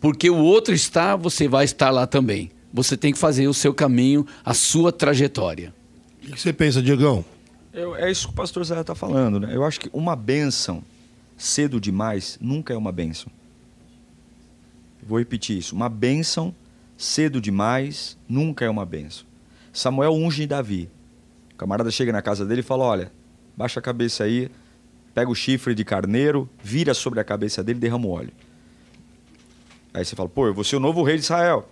[0.00, 2.50] porque o outro está, você vai estar lá também.
[2.74, 5.74] Você tem que fazer o seu caminho, a sua trajetória.
[6.22, 7.24] O que você pensa, Diegão?
[7.72, 9.54] Eu- é isso que o pastor Zé está falando, né?
[9.54, 10.82] Eu acho que uma bênção
[11.38, 13.30] cedo demais nunca é uma bênção.
[15.02, 15.74] Vou repetir isso.
[15.74, 16.54] Uma bênção
[16.96, 19.24] cedo demais nunca é uma bênção.
[19.72, 20.88] Samuel unge Davi.
[21.52, 23.12] O camarada chega na casa dele e fala: Olha,
[23.56, 24.50] baixa a cabeça aí,
[25.14, 28.32] pega o chifre de carneiro, vira sobre a cabeça dele e derrama o óleo.
[29.94, 31.68] Aí você fala: Pô, eu vou ser o novo rei de Israel.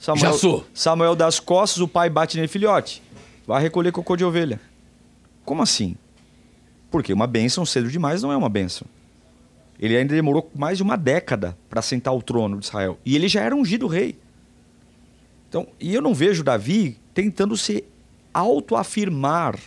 [0.00, 0.66] Samuel, Já sou.
[0.74, 3.02] Samuel das costas, o pai bate nele: Filhote,
[3.46, 4.60] vai recolher cocô de ovelha.
[5.44, 5.96] Como assim?
[6.90, 8.86] Porque uma bênção cedo demais não é uma bênção.
[9.78, 12.98] Ele ainda demorou mais de uma década para sentar ao trono de Israel.
[13.04, 14.16] E ele já era ungido rei.
[15.48, 17.84] Então, e eu não vejo Davi tentando se
[18.32, 19.58] autoafirmar.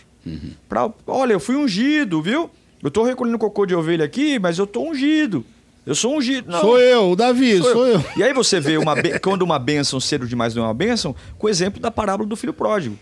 [0.68, 2.50] Pra, olha, eu fui ungido, viu?
[2.82, 5.44] Eu tô recolhendo cocô de ovelha aqui, mas eu tô ungido.
[5.84, 6.50] Eu sou ungido.
[6.50, 8.04] Não, Sou eu, o Davi, sou, eu.
[8.16, 11.46] e aí você vê uma quando uma bênção cedo demais não é uma bênção, com
[11.46, 12.98] o exemplo da parábola do filho pródigo.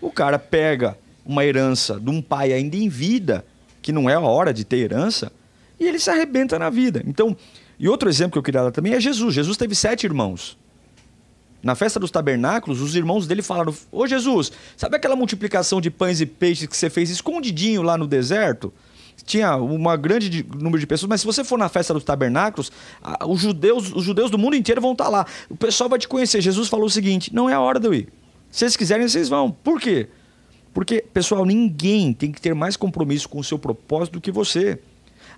[0.00, 3.44] O cara pega uma herança de um pai ainda em vida,
[3.80, 5.30] que não é a hora de ter herança,
[5.78, 7.02] e ele se arrebenta na vida.
[7.06, 7.36] Então,
[7.78, 9.34] e outro exemplo que eu queria dar também é Jesus.
[9.34, 10.58] Jesus teve sete irmãos.
[11.66, 16.20] Na festa dos tabernáculos, os irmãos dele falaram: Ô Jesus, sabe aquela multiplicação de pães
[16.20, 18.72] e peixes que você fez escondidinho lá no deserto?
[19.24, 22.70] Tinha uma grande de- número de pessoas, mas se você for na festa dos tabernáculos,
[23.26, 25.26] os judeus, os judeus do mundo inteiro vão estar lá.
[25.50, 26.40] O pessoal vai te conhecer.
[26.40, 28.12] Jesus falou o seguinte: não é a hora de eu ir.
[28.48, 29.50] Se vocês quiserem, vocês vão.
[29.50, 30.08] Por quê?
[30.72, 34.78] Porque, pessoal, ninguém tem que ter mais compromisso com o seu propósito do que você.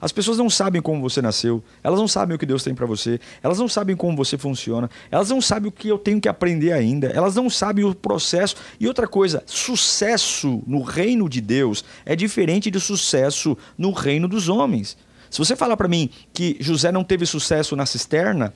[0.00, 2.86] As pessoas não sabem como você nasceu, elas não sabem o que Deus tem para
[2.86, 6.28] você, elas não sabem como você funciona, elas não sabem o que eu tenho que
[6.28, 8.56] aprender ainda, elas não sabem o processo.
[8.78, 14.48] E outra coisa, sucesso no reino de Deus é diferente de sucesso no reino dos
[14.48, 14.96] homens.
[15.30, 18.54] Se você falar para mim que José não teve sucesso na cisterna,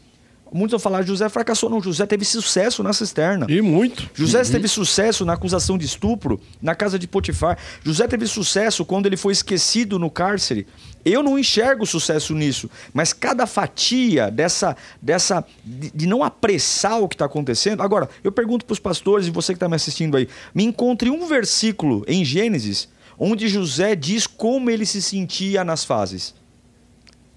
[0.52, 3.46] muitos vão falar José fracassou, não, José teve sucesso na cisterna.
[3.48, 4.10] E muito.
[4.14, 7.58] José teve sucesso na acusação de estupro na casa de Potifar.
[7.84, 10.66] José teve sucesso quando ele foi esquecido no cárcere.
[11.04, 17.08] Eu não enxergo sucesso nisso, mas cada fatia dessa dessa de, de não apressar o
[17.08, 17.82] que está acontecendo.
[17.82, 21.10] Agora, eu pergunto para os pastores e você que está me assistindo aí, me encontre
[21.10, 22.88] um versículo em Gênesis
[23.18, 26.34] onde José diz como ele se sentia nas fases.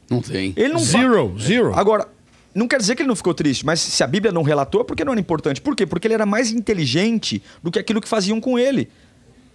[0.10, 0.54] Não tem.
[0.56, 1.73] Ele não Zero, zero.
[1.75, 2.08] Agora,
[2.56, 4.84] não quer dizer que ele não ficou triste, mas se a Bíblia não relatou, é
[4.86, 5.60] porque não era importante.
[5.60, 5.86] Por quê?
[5.86, 8.89] Porque ele era mais inteligente do que aquilo que faziam com ele.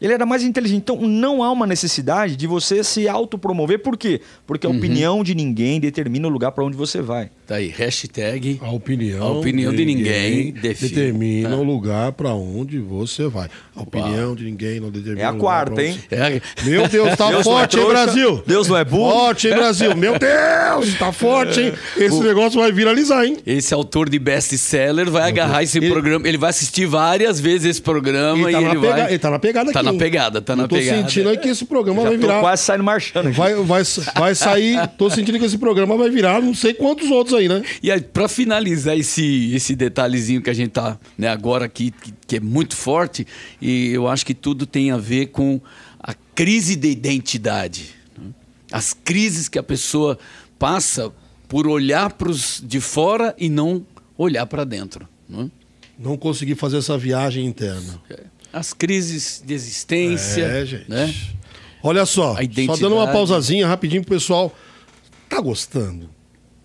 [0.00, 0.78] Ele era mais inteligente.
[0.78, 3.78] Então, não há uma necessidade de você se autopromover.
[3.80, 4.20] Por quê?
[4.46, 7.30] Porque a opinião de ninguém determina o lugar para onde você vai.
[7.46, 8.58] Tá aí, hashtag.
[8.62, 10.88] A opinião, A opinião de ninguém define.
[10.90, 11.54] determina É.
[11.56, 13.48] o lugar para onde você vai.
[13.76, 15.98] A opinião de ninguém não determina É a o lugar quarta, hein?
[16.10, 18.42] É, Meu Deus, tá Deus é forte, hein, trouxa, Brasil?
[18.46, 19.10] Deus não é burro.
[19.12, 19.96] Forte, hein, Brasil?
[19.96, 21.72] Meu Deus, tá forte, hein?
[21.98, 23.36] Esse negócio vai viralizar, hein?
[23.46, 26.26] esse autor de best-seller vai agarrar esse Ele- programa.
[26.28, 29.10] Ele vai assistir várias vezes esse programa Ele tá, e na ele pega- vai.
[29.10, 29.89] ele tá na pegada Tá aqui.
[29.92, 31.02] Na pegada, tá Eu na tô pegada.
[31.02, 32.40] sentindo aí que esse programa vai Já tô virar.
[32.40, 33.36] quase saindo marchando aqui.
[33.36, 33.82] Vai, vai,
[34.16, 34.88] vai sair.
[34.98, 37.62] Tô sentindo que esse programa vai virar não sei quantos outros aí, né?
[37.82, 42.12] E aí, para finalizar esse, esse detalhezinho que a gente tá né, agora aqui, que,
[42.26, 43.26] que é muito forte,
[43.60, 45.60] e eu acho que tudo tem a ver com
[45.98, 47.90] a crise de identidade.
[48.18, 48.30] né?
[48.72, 50.18] As crises que a pessoa
[50.58, 51.10] passa
[51.48, 53.84] por olhar para os de fora e não
[54.16, 55.08] olhar para dentro.
[55.28, 55.50] né?
[55.98, 58.00] Não consegui fazer essa viagem interna.
[58.52, 60.42] As crises de existência.
[60.42, 60.90] É, gente.
[60.90, 61.14] Né?
[61.82, 62.36] Olha só,
[62.66, 64.54] só dando uma pausazinha rapidinho pro pessoal.
[65.28, 66.10] Tá gostando?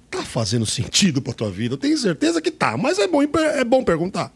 [0.10, 1.76] Tá fazendo sentido pra tua vida?
[1.76, 4.34] Eu tenho certeza que tá, mas é bom, é bom perguntar.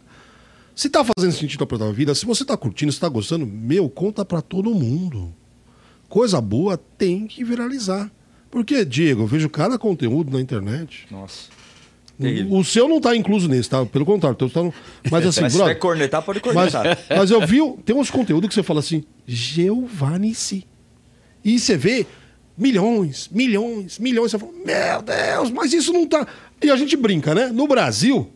[0.75, 3.89] Se tá fazendo sentido pra tua vida, se você tá curtindo, se tá gostando, meu,
[3.89, 5.33] conta pra todo mundo.
[6.07, 8.09] Coisa boa tem que viralizar.
[8.49, 11.05] Porque, Diego, eu vejo cada conteúdo na internet.
[11.11, 11.49] Nossa.
[12.19, 12.57] O, Terrível.
[12.57, 13.85] o seu não tá incluso nesse, tá?
[13.85, 14.37] Pelo contrário.
[14.37, 14.73] teu tá no-
[15.09, 16.97] Mas assim, Mas se brother, cornetar, pode mas, cornetar.
[17.17, 20.65] mas eu vi, tem uns conteúdos que você fala assim, Giovanici.
[21.43, 22.05] E você vê
[22.57, 24.31] milhões, milhões, milhões.
[24.31, 26.27] Você fala, meu Deus, mas isso não tá.
[26.61, 27.47] E a gente brinca, né?
[27.47, 28.29] No Brasil,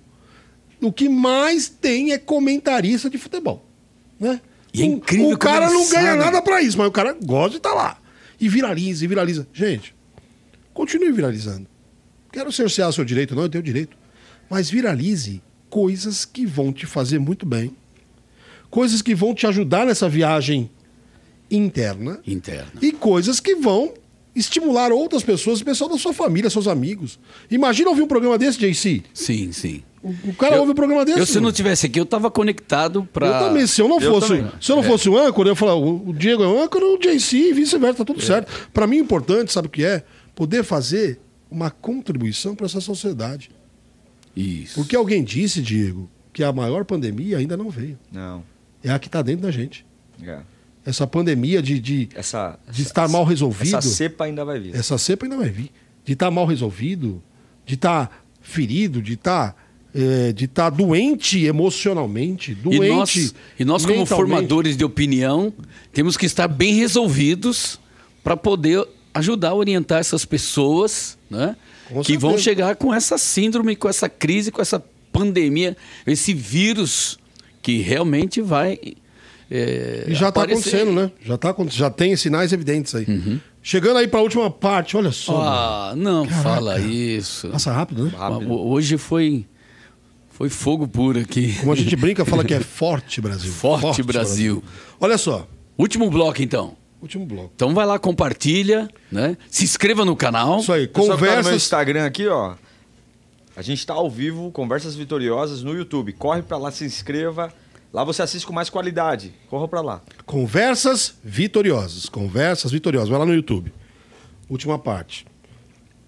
[0.82, 3.66] o que mais tem é comentarista de futebol.
[4.20, 4.40] Né?
[4.74, 7.18] E é O- incrível O como cara não ganha nada pra isso, mas o cara
[7.22, 7.98] gosta de estar lá.
[8.40, 9.46] E viraliza, e viraliza.
[9.54, 9.94] Gente,
[10.74, 11.68] continue viralizando.
[12.34, 13.96] Quero cercear seu direito, não, eu tenho direito.
[14.50, 17.76] Mas viralize coisas que vão te fazer muito bem.
[18.72, 20.70] Coisas que vão te ajudar nessa viagem
[21.50, 22.20] interna.
[22.26, 22.72] Interna.
[22.82, 23.94] E coisas que vão
[24.36, 27.20] estimular outras pessoas, o pessoal da sua família, seus amigos.
[27.52, 29.04] Imagina ouvir um programa desse, JC.
[29.14, 29.84] Sim, sim.
[30.04, 31.20] O, cara ouve um programa desse.
[31.20, 33.28] Eu, se não tivesse aqui, eu tava conectado para.
[33.28, 35.76] Eu também, se eu não Eu fosse, se eu não fosse o âncora, eu falar,
[35.76, 38.52] o Diego é o âncora, o JC e vice-versa, tá tudo certo.
[38.74, 40.04] Pra mim, o importante, sabe o que é?
[40.36, 41.20] Poder fazer
[41.54, 43.52] uma contribuição para essa sociedade.
[44.36, 44.76] Isso.
[44.76, 47.98] Porque alguém disse, Diego, que a maior pandemia ainda não veio.
[48.12, 48.44] Não.
[48.84, 49.86] É a que está dentro da gente.
[50.22, 50.40] É.
[50.86, 53.78] Essa pandemia de, de, Essa, de essa- estar mal resolvido.
[53.78, 54.76] Essa cepa ainda vai vir.
[54.76, 55.72] Essa cepa ainda vai vir.
[56.04, 57.22] De estar mal resolvido,
[57.66, 59.56] de estar ferido, de estar
[59.96, 62.84] é, de estar doente emocionalmente, doente.
[62.84, 65.54] E nós, e nós como formadores de opinião,
[65.94, 67.80] temos que estar bem resolvidos
[68.24, 68.84] para poder
[69.14, 71.56] ajudar a orientar essas pessoas né,
[71.88, 77.18] Com que vão chegar com essa síndrome, com essa crise, com essa pandemia, esse vírus
[77.62, 78.80] que realmente vai.
[79.52, 81.12] é, E já está acontecendo, né?
[81.24, 83.06] Já, tá, já tem sinais evidentes aí.
[83.62, 85.34] Chegando aí para a última parte, olha só.
[85.38, 85.46] mano.
[85.50, 86.44] Ah, não Caraca.
[86.44, 87.48] fala isso.
[87.50, 88.12] Passa rápido, né?
[88.18, 88.52] Rápido.
[88.52, 89.46] Ho- Hoje foi,
[90.32, 91.56] foi fogo puro aqui.
[91.60, 93.52] Como a gente brinca, fala que é forte Brasil.
[93.54, 94.62] Forte Brasil.
[95.00, 95.48] Olha só,
[95.78, 96.76] Último bloco, então.
[97.04, 97.52] Último bloco.
[97.56, 99.38] Então vai lá, compartilha, né?
[99.50, 100.60] Se inscreva no canal.
[100.60, 101.56] Isso aí, que tá no meu.
[101.56, 102.56] Instagram aqui, ó.
[103.56, 106.14] A gente tá ao vivo, Conversas Vitoriosas no YouTube.
[106.14, 107.54] Corre pra lá, se inscreva.
[107.94, 109.34] Lá você assiste com mais qualidade.
[109.48, 110.02] Corra pra lá.
[110.26, 112.10] Conversas vitoriosas.
[112.10, 113.10] Conversas vitoriosas.
[113.10, 113.72] Vai lá no YouTube.
[114.50, 115.28] Última parte.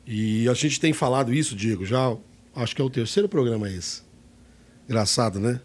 [0.08, 2.16] E a gente tem falado isso, Diego, já
[2.56, 4.02] acho que é o terceiro programa esse.
[4.88, 5.60] Engraçado, né?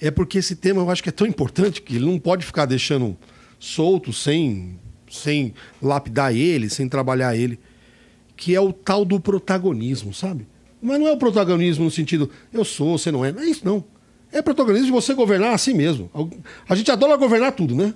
[0.00, 2.66] É porque esse tema eu acho que é tão importante que ele não pode ficar
[2.66, 3.16] deixando
[3.58, 4.78] solto sem,
[5.10, 7.58] sem lapidar ele, sem trabalhar ele.
[8.36, 10.46] Que é o tal do protagonismo, sabe?
[10.80, 13.32] Mas não é o protagonismo no sentido eu sou, você não é.
[13.32, 13.84] Não é isso, não.
[14.30, 16.10] É protagonismo de você governar assim mesmo.
[16.68, 17.94] A gente adora governar tudo, né?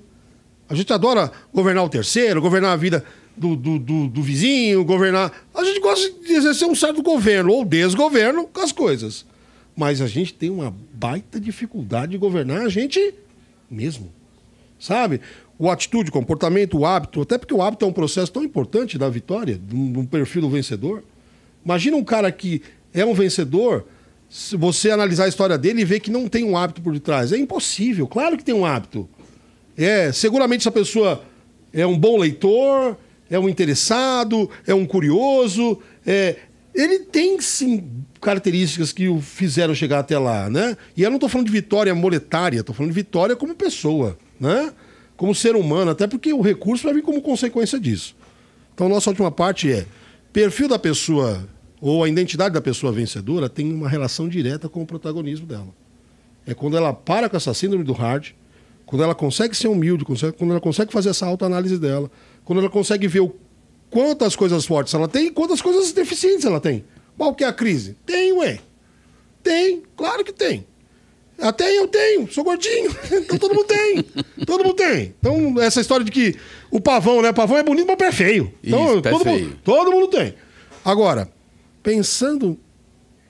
[0.69, 3.05] A gente adora governar o terceiro, governar a vida
[3.37, 5.33] do, do, do, do vizinho, governar.
[5.55, 9.27] A gente gosta de exercer um certo governo ou desgoverno com as coisas.
[9.77, 13.15] Mas a gente tem uma baita dificuldade de governar a gente
[13.71, 14.13] mesmo.
[14.79, 15.21] Sabe?
[15.63, 18.99] O atitude, o comportamento, o hábito, até porque o hábito é um processo tão importante
[18.99, 21.05] da vitória, um perfil do vencedor.
[21.65, 22.61] Imagina um cara que
[22.93, 23.87] é um vencedor,
[24.29, 27.31] se você analisar a história dele e ver que não tem um hábito por detrás.
[27.31, 29.09] É impossível, claro que tem um hábito.
[29.79, 31.23] É, seguramente essa pessoa
[31.73, 32.97] é um bom leitor,
[33.31, 36.39] é um interessado, é um curioso, é,
[36.75, 37.89] ele tem sim
[38.21, 40.77] características que o fizeram chegar até lá, né?
[40.97, 44.73] E eu não estou falando de vitória monetária, estou falando de vitória como pessoa, né?
[45.23, 48.17] Como ser humano, até porque o recurso vai vir como consequência disso.
[48.75, 49.87] Então, nossa última parte é:
[50.33, 51.49] perfil da pessoa
[51.81, 55.69] ou a identidade da pessoa vencedora tem uma relação direta com o protagonismo dela.
[56.45, 58.31] É quando ela para com essa síndrome do hard,
[58.85, 62.11] quando ela consegue ser humilde, consegue- quando ela consegue fazer essa autoanálise dela,
[62.45, 63.33] quando ela consegue ver o
[63.91, 66.85] quantas coisas fortes ela tem e quantas coisas deficientes ela tem.
[67.17, 67.97] Qual que é a crise?
[68.05, 68.59] Tem, ué.
[69.41, 70.67] Tem, claro que tem.
[71.43, 72.91] Até eu tenho, sou gordinho.
[73.13, 74.03] Então todo mundo tem.
[74.47, 75.15] Todo mundo tem.
[75.19, 76.37] Então, essa história de que
[76.71, 77.33] o pavão, né?
[77.33, 78.53] Pavão é bonito, mas pé feio.
[78.63, 79.45] Então, Isso, pé todo, feio.
[79.47, 80.35] Mundo, todo mundo tem.
[80.85, 81.29] Agora,
[81.83, 82.59] pensando,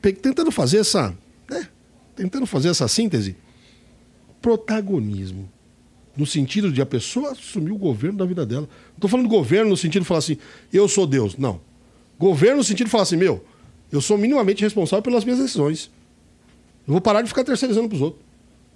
[0.01, 1.17] pe- tentando fazer essa,
[1.51, 1.67] né?
[2.15, 3.35] Tentando fazer essa síntese,
[4.41, 5.51] protagonismo.
[6.15, 8.69] No sentido de a pessoa assumir o governo da vida dela.
[8.89, 10.37] Não estou falando governo no sentido de falar assim,
[10.71, 11.39] eu sou Deus.
[11.39, 11.59] Não.
[12.19, 13.43] Governo no sentido de falar assim, meu,
[13.91, 15.91] eu sou minimamente responsável pelas minhas decisões.
[16.87, 18.23] Eu vou parar de ficar terceirizando para os outros.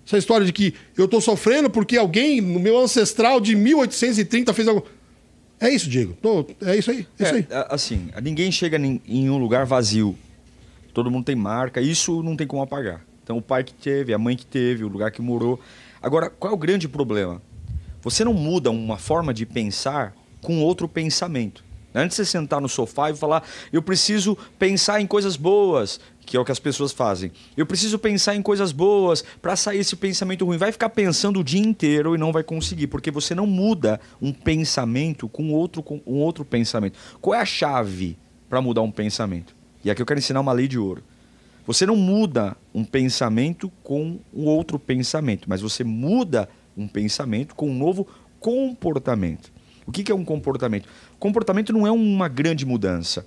[0.06, 4.68] Essa história de que eu estou sofrendo porque alguém no meu ancestral de 1830 fez
[4.68, 4.86] algo.
[5.58, 6.16] É isso, Diego.
[6.22, 7.06] Tô- é isso aí.
[7.18, 7.46] É, isso aí.
[7.50, 10.16] É, assim, ninguém chega em, em um lugar vazio.
[10.94, 13.04] Todo mundo tem marca, isso não tem como apagar.
[13.24, 15.58] Então, o pai que teve, a mãe que teve, o lugar que morou.
[16.00, 17.42] Agora, qual é o grande problema?
[18.02, 21.64] Você não muda uma forma de pensar com outro pensamento.
[21.92, 23.42] Antes de você sentar no sofá e falar,
[23.72, 27.30] eu preciso pensar em coisas boas, que é o que as pessoas fazem.
[27.56, 30.58] Eu preciso pensar em coisas boas para sair esse pensamento ruim.
[30.58, 34.32] Vai ficar pensando o dia inteiro e não vai conseguir, porque você não muda um
[34.32, 36.98] pensamento com outro, com um outro pensamento.
[37.20, 38.18] Qual é a chave
[38.50, 39.54] para mudar um pensamento?
[39.84, 41.02] E aqui eu quero ensinar uma lei de ouro.
[41.64, 47.70] Você não muda um pensamento com um outro pensamento, mas você muda um pensamento com
[47.70, 48.06] um novo
[48.40, 49.52] comportamento.
[49.86, 50.88] O que é um comportamento?
[51.18, 53.24] Comportamento não é uma grande mudança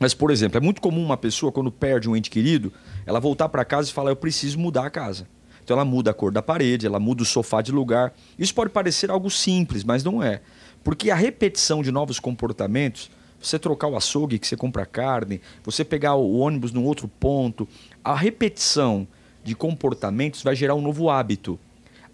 [0.00, 2.72] mas, por exemplo, é muito comum uma pessoa, quando perde um ente querido,
[3.04, 5.28] ela voltar para casa e falar: Eu preciso mudar a casa.
[5.62, 8.14] Então, ela muda a cor da parede, ela muda o sofá de lugar.
[8.38, 10.40] Isso pode parecer algo simples, mas não é.
[10.82, 15.84] Porque a repetição de novos comportamentos, você trocar o açougue que você compra carne, você
[15.84, 17.68] pegar o ônibus num outro ponto,
[18.02, 19.06] a repetição
[19.44, 21.60] de comportamentos vai gerar um novo hábito.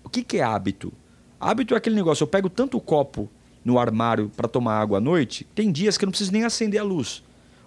[0.03, 0.93] O que, que é hábito?
[1.39, 3.31] Hábito é aquele negócio: eu pego tanto copo
[3.65, 6.81] no armário para tomar água à noite, tem dias que eu não preciso nem acender
[6.81, 7.23] a luz.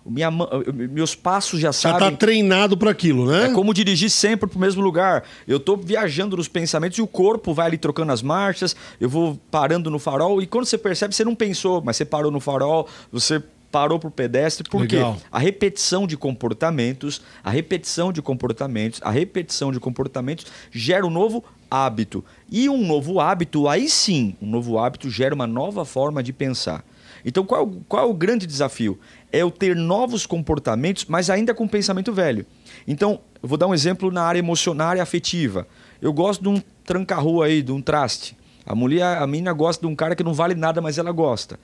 [0.10, 1.99] Minha, meus passos já, sabem.
[1.99, 3.45] Já tá treinado para aquilo, né?
[3.45, 5.24] É como dirigir sempre para o mesmo lugar.
[5.47, 9.39] Eu tô viajando nos pensamentos e o corpo vai ali trocando as marchas, eu vou
[9.51, 12.88] parando no farol e quando você percebe, você não pensou, mas você parou no farol,
[13.12, 13.41] você
[13.72, 15.18] parou para o pedestre, porque Legal.
[15.32, 21.43] a repetição de comportamentos, a repetição de comportamentos, a repetição de comportamentos gera um novo
[21.70, 22.24] hábito.
[22.51, 26.84] E um novo hábito, aí sim, um novo hábito gera uma nova forma de pensar.
[27.24, 28.97] Então, qual, qual é o grande desafio?
[29.32, 32.45] É eu ter novos comportamentos, mas ainda com pensamento velho.
[32.88, 35.67] Então, vou dar um exemplo na área emocional e afetiva.
[36.01, 38.36] Eu gosto de um tranca-rua aí, de um traste.
[38.65, 41.59] A mulher, a menina gosta de um cara que não vale nada, mas ela gosta.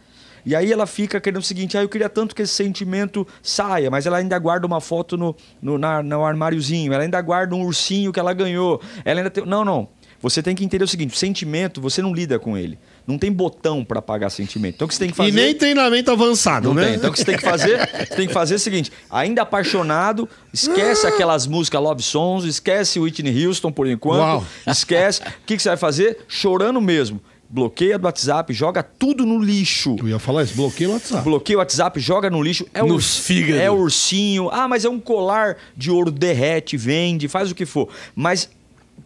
[0.45, 3.89] E aí ela fica querendo o seguinte: ah, eu queria tanto que esse sentimento saia,
[3.89, 7.63] mas ela ainda guarda uma foto no, no, na, no armáriozinho, ela ainda guarda um
[7.63, 8.81] ursinho que ela ganhou.
[9.03, 9.45] Ela ainda tem...
[9.45, 9.87] Não, não.
[10.21, 12.77] Você tem que entender o seguinte: o sentimento, você não lida com ele.
[13.07, 14.75] Não tem botão para apagar sentimento.
[14.75, 15.29] Então o que você tem que fazer.
[15.29, 16.87] E nem treinamento avançado, não né?
[16.87, 16.95] Tem.
[16.95, 17.75] Então o que você tem que fazer?
[18.05, 23.45] Você tem que fazer o seguinte: ainda apaixonado, esquece aquelas músicas love songs, esquece Whitney
[23.45, 24.19] Houston por enquanto.
[24.19, 24.45] Uau.
[24.65, 25.21] Esquece.
[25.21, 26.19] O que, que você vai fazer?
[26.27, 29.95] Chorando mesmo bloqueia do WhatsApp, joga tudo no lixo.
[29.99, 31.23] Eu ia falar isso, bloqueia o WhatsApp.
[31.23, 32.65] Bloqueia o WhatsApp, joga no lixo.
[32.73, 33.17] É no urs...
[33.19, 33.59] fígado.
[33.59, 34.49] É ursinho.
[34.51, 37.87] Ah, mas é um colar de ouro, derrete, vende, faz o que for.
[38.15, 38.49] Mas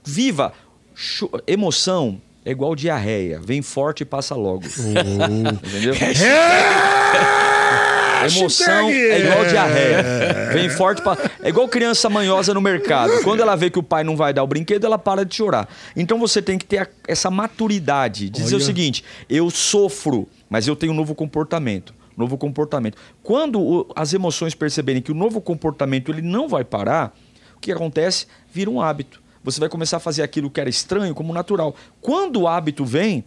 [0.04, 0.54] viva.
[1.45, 2.20] Emoção
[2.50, 3.39] é igual diarreia.
[3.39, 4.64] Vem forte e passa logo.
[4.66, 5.93] Entendeu?
[8.26, 10.04] Emoção é igual diarreia.
[10.52, 11.16] Vem forte pra...
[11.43, 13.24] É igual criança manhosa no mercado.
[13.24, 15.70] Quando ela vê que o pai não vai dar o brinquedo, ela para de chorar.
[15.95, 16.88] Então você tem que ter a...
[17.08, 18.32] essa maturidade.
[18.32, 18.64] Dizer Olha.
[18.64, 21.93] o seguinte: eu sofro, mas eu tenho um novo comportamento.
[22.18, 22.97] Novo comportamento.
[23.22, 23.88] Quando o...
[23.95, 27.16] as emoções perceberem que o novo comportamento ele não vai parar,
[27.56, 28.26] o que acontece?
[28.52, 31.76] Vira um hábito você vai começar a fazer aquilo que era estranho como natural.
[32.02, 33.24] Quando o hábito vem,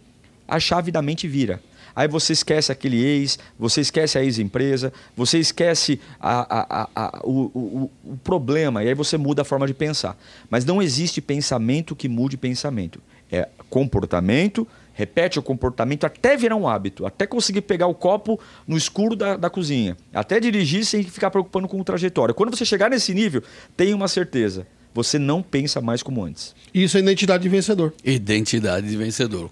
[0.47, 1.61] a chave da mente vira.
[1.95, 7.51] Aí você esquece aquele ex, você esquece a ex-empresa, você esquece a, a, a, o,
[7.53, 10.17] o, o, problema, e aí você muda a forma de pensar.
[10.49, 12.99] Mas não existe pensamento que mude pensamento.
[13.31, 18.75] É comportamento, repete o comportamento até virar um hábito, até conseguir pegar o copo no
[18.75, 22.33] escuro da, da cozinha, até dirigir sem ficar preocupando com o trajetório.
[22.33, 23.43] Quando você chegar nesse nível,
[23.77, 26.55] tenha uma certeza você não pensa mais como antes.
[26.73, 27.93] Isso é identidade de vencedor.
[28.03, 29.49] Identidade de vencedor.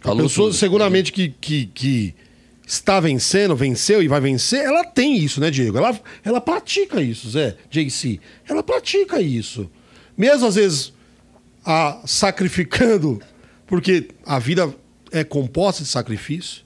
[0.00, 0.58] Falou a pessoa tudo.
[0.58, 2.14] seguramente que, que, que
[2.66, 5.78] está vencendo, venceu e vai vencer, ela tem isso, né, Diego?
[5.78, 8.20] Ela, ela pratica isso, Zé, JC.
[8.48, 9.70] Ela pratica isso.
[10.16, 10.92] Mesmo às vezes
[11.64, 13.20] a, sacrificando,
[13.66, 14.74] porque a vida
[15.10, 16.64] é composta de sacrifício.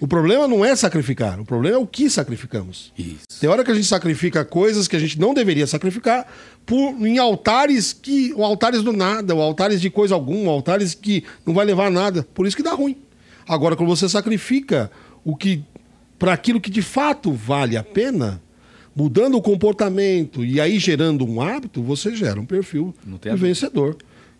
[0.00, 2.92] O problema não é sacrificar, o problema é o que sacrificamos.
[2.96, 3.40] Isso.
[3.40, 6.24] Tem hora que a gente sacrifica coisas que a gente não deveria sacrificar
[6.64, 8.32] por, em altares que.
[8.36, 11.90] Ou altares do nada, ou altares de coisa alguma, altares que não vai levar a
[11.90, 12.22] nada.
[12.32, 12.96] Por isso que dá ruim.
[13.48, 14.88] Agora, quando você sacrifica
[15.24, 15.64] o que.
[16.16, 18.40] para aquilo que de fato vale a pena,
[18.94, 23.96] mudando o comportamento e aí gerando um hábito, você gera um perfil de vencedor.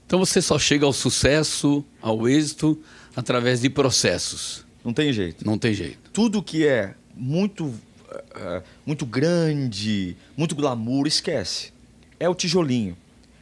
[0.07, 2.81] Então você só chega ao sucesso, ao êxito,
[3.17, 4.68] através de processos.
[4.89, 5.45] Não tem jeito.
[5.47, 5.99] Não tem jeito.
[6.15, 11.75] Tudo que é muito, uh, muito grande, muito glamour, esquece.
[12.19, 12.97] É o tijolinho.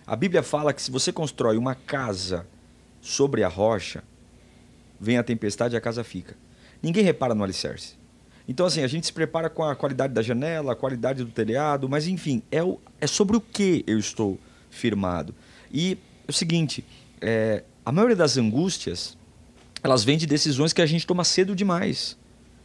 [0.05, 2.44] A Bíblia fala que se você constrói uma casa
[3.01, 4.03] sobre a rocha,
[4.99, 6.36] vem a tempestade e a casa fica.
[6.82, 7.94] Ninguém repara no alicerce.
[8.49, 11.88] Então, assim, a gente se prepara com a qualidade da janela, a qualidade do telhado,
[11.88, 14.36] mas enfim, é, o, é sobre o que eu estou
[14.68, 15.32] firmado.
[15.72, 16.84] E é o seguinte:
[17.20, 19.16] é, a maioria das angústias
[19.83, 22.16] elas vêm de decisões que a gente toma cedo demais.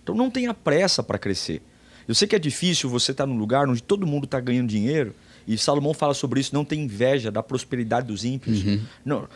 [0.04, 1.62] Então não tenha pressa para crescer.
[2.08, 4.68] Eu sei que é difícil você estar tá num lugar onde todo mundo está ganhando
[4.68, 5.14] dinheiro,
[5.48, 8.64] e Salomão fala sobre isso, não tem inveja da prosperidade dos ímpios.
[8.64, 8.82] Uhum.
[9.04, 9.28] Não,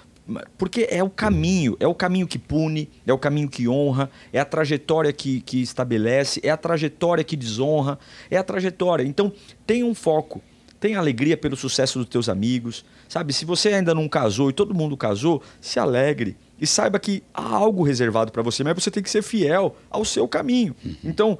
[0.57, 4.39] porque é o caminho, é o caminho que pune, é o caminho que honra, é
[4.39, 7.99] a trajetória que, que estabelece, é a trajetória que desonra,
[8.29, 9.03] é a trajetória.
[9.03, 9.31] Então,
[9.65, 10.41] tenha um foco
[10.85, 12.85] Tenha alegria pelo sucesso dos teus amigos.
[13.09, 16.37] Sabe, se você ainda não casou e todo mundo casou, se alegre.
[16.61, 20.05] E saiba que há algo reservado para você, mas você tem que ser fiel ao
[20.05, 20.75] seu caminho.
[21.03, 21.39] Então,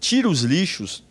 [0.00, 1.04] tira os lixos,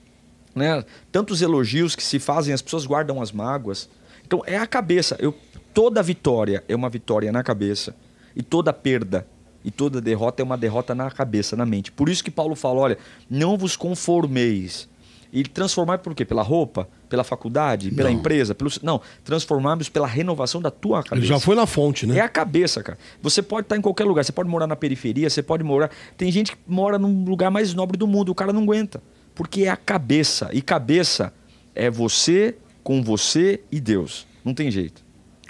[0.55, 0.83] né?
[1.11, 3.87] Tantos elogios que se fazem, as pessoas guardam as mágoas.
[4.25, 5.15] Então, é a cabeça.
[5.19, 5.37] Eu,
[5.71, 7.95] toda vitória é uma vitória na cabeça.
[8.35, 9.27] E toda perda
[9.63, 11.91] e toda derrota é uma derrota na cabeça, na mente.
[11.91, 12.97] Por isso que Paulo fala: olha,
[13.29, 14.89] não vos conformeis.
[15.35, 16.23] E transformar por quê?
[16.23, 16.87] Pela roupa?
[17.09, 17.91] Pela faculdade?
[17.91, 18.17] Pela Não.
[18.17, 18.55] empresa?
[18.55, 18.71] Pelo...
[18.81, 21.15] Não, transformarmos pela renovação da tua cabeça.
[21.15, 22.19] Ele já foi na fonte, né?
[22.19, 22.97] É a cabeça, cara.
[23.21, 24.23] Você pode estar em qualquer lugar.
[24.23, 25.91] Você pode morar na periferia, você pode morar.
[26.15, 29.03] Tem gente que mora num lugar mais nobre do mundo, o cara não aguenta.
[29.35, 30.49] Porque é a cabeça.
[30.53, 31.33] E cabeça
[31.75, 34.25] é você com você e Deus.
[34.43, 35.03] Não tem jeito.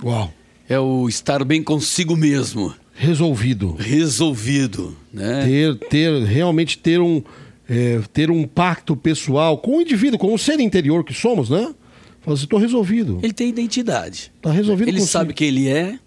[0.03, 0.33] Uau.
[0.67, 3.75] É o estar bem consigo mesmo, Resolvido.
[3.77, 5.43] resolvido, né?
[5.45, 7.21] Ter, ter, realmente ter um,
[7.69, 11.73] é, ter um pacto pessoal com o indivíduo, com o ser interior que somos, né?
[12.21, 13.19] Fala assim, tô resolvido.
[13.21, 14.31] Ele tem identidade.
[14.41, 15.11] Tá resolvido Ele consigo.
[15.11, 15.99] sabe quem ele é,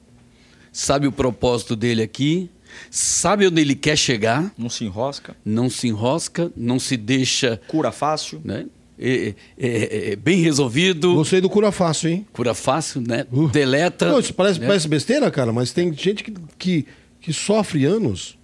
[0.72, 2.50] sabe o propósito dele aqui,
[2.90, 7.90] sabe onde ele quer chegar, Não se enrosca, não se enrosca, não se deixa, cura
[7.92, 8.40] fácil.
[8.44, 8.66] né?
[9.00, 12.26] É, é- é- é bem resolvido, Gostei do cura fácil, hein?
[12.32, 13.26] cura fácil, né?
[13.32, 13.46] Uh.
[13.48, 14.10] Deleta.
[14.10, 14.66] Não, isso parece, né?
[14.66, 16.86] parece besteira, cara, mas tem gente que, que,
[17.20, 18.36] que sofre anos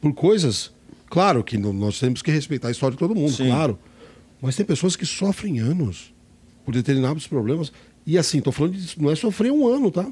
[0.00, 0.70] por coisas.
[1.10, 3.46] Claro que nós temos que respeitar a história de todo mundo, Sim.
[3.48, 3.78] claro.
[4.40, 6.12] Mas tem pessoas que sofrem anos
[6.64, 7.72] por determinados problemas.
[8.06, 10.04] E assim, tô falando de, não é sofrer um ano, tá?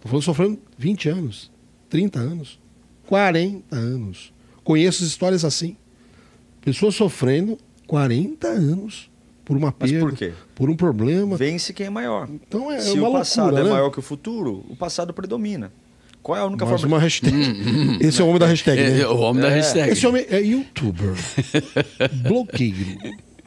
[0.00, 1.50] Tô falando sofrendo 20 anos,
[1.90, 2.58] 30 anos,
[3.06, 4.32] 40 anos.
[4.64, 5.76] Conheço histórias assim.
[6.60, 9.10] Pessoas sofrendo 40 anos
[9.44, 10.32] por uma Mas perda, por quê?
[10.54, 11.36] por um problema.
[11.36, 12.28] Vence quem é maior.
[12.28, 13.70] Então é Se uma o passado loucura, é né?
[13.70, 15.72] maior que o futuro, o passado predomina.
[16.26, 17.36] Qual é a única Mais forma uma hashtag.
[18.00, 19.00] Esse é o homem da hashtag, É, né?
[19.02, 19.54] é o homem da É.
[19.54, 19.92] hashtag.
[19.92, 21.14] Esse homem é youtuber.
[22.26, 22.98] Blogueiro.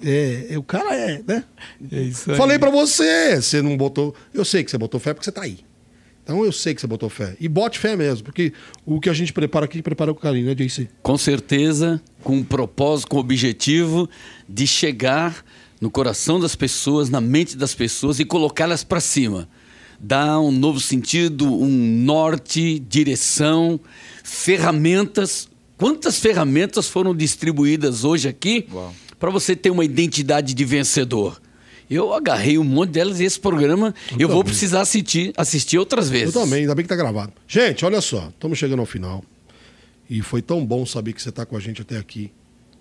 [0.01, 1.43] É, é, o cara é, né?
[1.91, 2.37] É isso aí.
[2.37, 4.15] Falei pra você, você não botou.
[4.33, 5.59] Eu sei que você botou fé porque você tá aí.
[6.23, 7.35] Então eu sei que você botou fé.
[7.37, 8.53] E bote fé mesmo, porque
[8.85, 10.87] o que a gente prepara aqui, prepara com carinho, né, JC?
[11.03, 14.09] Com certeza, com um propósito, com o objetivo
[14.47, 15.43] de chegar
[15.81, 19.49] no coração das pessoas, na mente das pessoas e colocá-las para cima.
[19.99, 21.67] Dar um novo sentido, um
[22.03, 23.79] norte, direção,
[24.23, 25.49] ferramentas.
[25.77, 28.65] Quantas ferramentas foram distribuídas hoje aqui
[29.19, 31.41] para você ter uma identidade de vencedor?
[31.89, 34.43] Eu agarrei um monte delas e esse programa eu, vou também.
[34.51, 36.35] precisar assistir, assistir outras vezes.
[36.35, 37.33] Eu também, ainda bem que tá gravado.
[37.47, 39.23] Gente, olha só, estamos chegando ao final.
[40.09, 42.31] E foi tão bom saber que você está com a gente até aqui.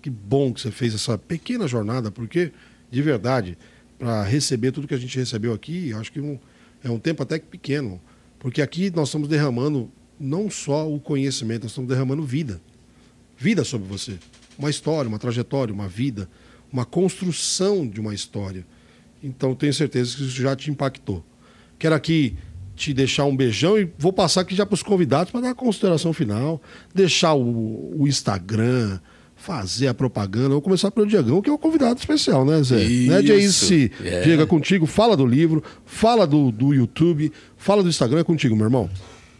[0.01, 2.51] Que bom que você fez essa pequena jornada, porque,
[2.91, 3.57] de verdade,
[3.97, 6.39] para receber tudo que a gente recebeu aqui, eu acho que um-
[6.83, 8.01] é um tempo até que pequeno.
[8.39, 12.61] Porque aqui nós estamos derramando não só o conhecimento, nós estamos derramando vida.
[13.37, 14.17] Vida sobre você.
[14.57, 16.29] Uma história, uma trajetória, uma vida,
[16.71, 18.65] uma construção de uma história.
[19.23, 21.23] Então tenho certeza que isso já te impactou.
[21.77, 22.37] Quero aqui
[22.75, 25.55] te deixar um beijão e vou passar aqui já para os convidados para dar a
[25.55, 26.61] consideração final,
[26.95, 28.99] deixar o, o Instagram,
[29.39, 30.49] fazer a propaganda.
[30.49, 32.75] Vou começar pelo Diagão, que é o convidado especial, né, Zé?
[32.75, 33.65] Né, Isso.
[33.69, 33.91] Jace?
[34.03, 34.21] É.
[34.21, 34.85] Diego, é contigo.
[34.85, 38.89] Fala do livro, fala do, do YouTube, fala do Instagram, é contigo, meu irmão.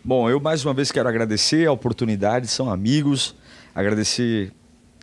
[0.03, 3.35] Bom, eu mais uma vez quero agradecer a oportunidade, são amigos,
[3.75, 4.53] agradecer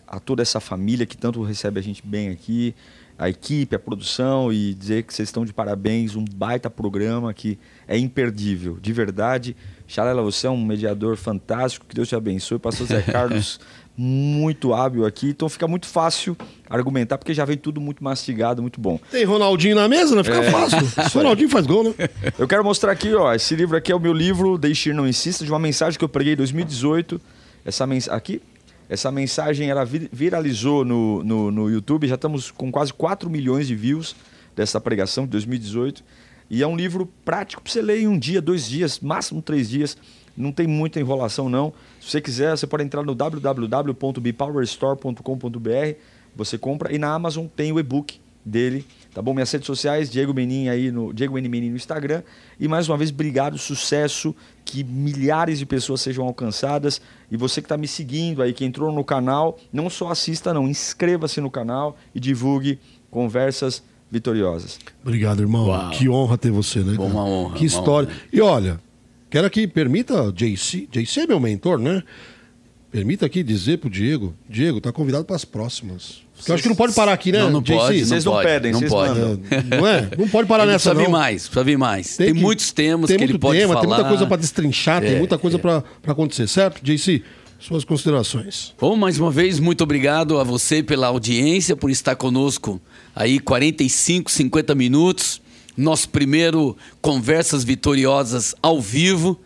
[0.07, 2.74] a toda essa família que tanto recebe a gente bem aqui,
[3.18, 7.59] a equipe, a produção e dizer que vocês estão de parabéns, um baita programa que
[7.86, 9.57] é imperdível, de verdade.
[9.86, 12.59] Xalela, você é um mediador fantástico, que Deus te abençoe.
[12.59, 13.61] Pastor Zé Carlos,
[13.97, 16.36] muito hábil aqui, então fica muito fácil
[16.68, 19.01] argumentar, porque já vem tudo muito mastigado, muito bom.
[19.11, 20.22] Tem Ronaldinho na mesa, né?
[20.22, 20.51] Fica É.
[20.51, 20.78] fácil.
[21.18, 21.94] Ronaldinho faz gol, né?
[22.38, 25.09] Eu quero mostrar aqui, ó, esse livro aqui é o meu livro, Deixe Ir Não
[25.09, 27.20] Insista, de uma mensagem que eu preguei em 2018.
[27.64, 28.40] Essa mens aqui,
[28.88, 33.66] essa mensagem ela vi- viralizou no, no, no YouTube, já estamos com quase 4 milhões
[33.66, 34.14] de views
[34.55, 36.05] dessa pregação de 2018.
[36.49, 39.68] E é um livro prático para você ler em um dia, dois dias, máximo três
[39.68, 39.97] dias.
[40.36, 41.72] Não tem muita enrolação, não.
[42.01, 45.99] Se você quiser, você pode entrar no www.bepowerstore.com.br.
[46.36, 49.34] Você compra e na Amazon tem o e-book dele, tá bom?
[49.34, 52.22] Minhas redes sociais, Diego Menin aí no Diego N Menin no Instagram.
[52.61, 54.32] E mais uma vez, obrigado, sucesso,
[54.64, 57.01] que milhares de pessoas sejam alcançadas.
[57.28, 60.68] E você que está me seguindo aí, que entrou no canal, não só assista, não,
[60.68, 62.78] inscreva-se no canal e divulgue
[63.11, 64.78] conversas vitoriosas.
[65.02, 65.66] Obrigado, irmão.
[65.68, 65.90] Uau.
[65.90, 66.96] Que honra ter você, né?
[66.98, 68.09] Uma honra, Que história.
[68.09, 68.18] honra.
[68.32, 68.80] E olha,
[69.30, 72.02] quero aqui, permita, JC, JC é meu mentor, né?
[72.90, 76.22] Permita aqui dizer pro Diego, Diego, tá convidado para as próximas.
[76.46, 77.74] Eu acho que não pode parar aqui, né, Não, não JC?
[77.76, 79.20] pode, Vocês não pode, pedem, não pode.
[79.20, 80.09] É, não é?
[80.16, 81.18] Não pode parar Ele nessa, precisa vir não.
[81.18, 82.16] mais, precisa vir mais.
[82.16, 83.80] Tem, que- muitos temas tem que ele pode tema, falar.
[83.80, 85.61] Tem muita coisa para destrinchar, tem É, muita coisa é.
[85.61, 86.80] pra para acontecer, certo?
[86.82, 87.22] JC,
[87.59, 88.74] suas considerações.
[88.78, 92.80] Bom, mais uma vez, muito obrigado a você pela audiência, por estar conosco
[93.14, 95.40] aí 45, 50 minutos.
[95.76, 99.38] nosso primeiro Conversas Vitoriosas ao vivo,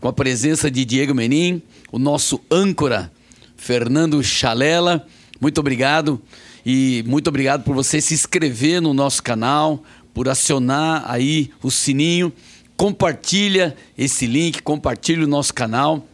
[0.00, 3.10] com a presença de Diego Menin, o nosso âncora,
[3.56, 5.06] Fernando Chalela.
[5.40, 6.20] Muito obrigado
[6.64, 12.32] e muito obrigado por você se inscrever no nosso canal, por acionar aí o sininho.
[12.76, 16.06] Compartilha esse link, compartilha o nosso canal.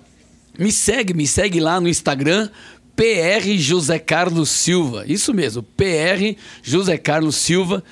[0.59, 2.49] Me segue, me segue lá no Instagram,
[2.95, 5.05] PR José Carlos Silva.
[5.07, 7.83] Isso mesmo, PR José Carlos Silva.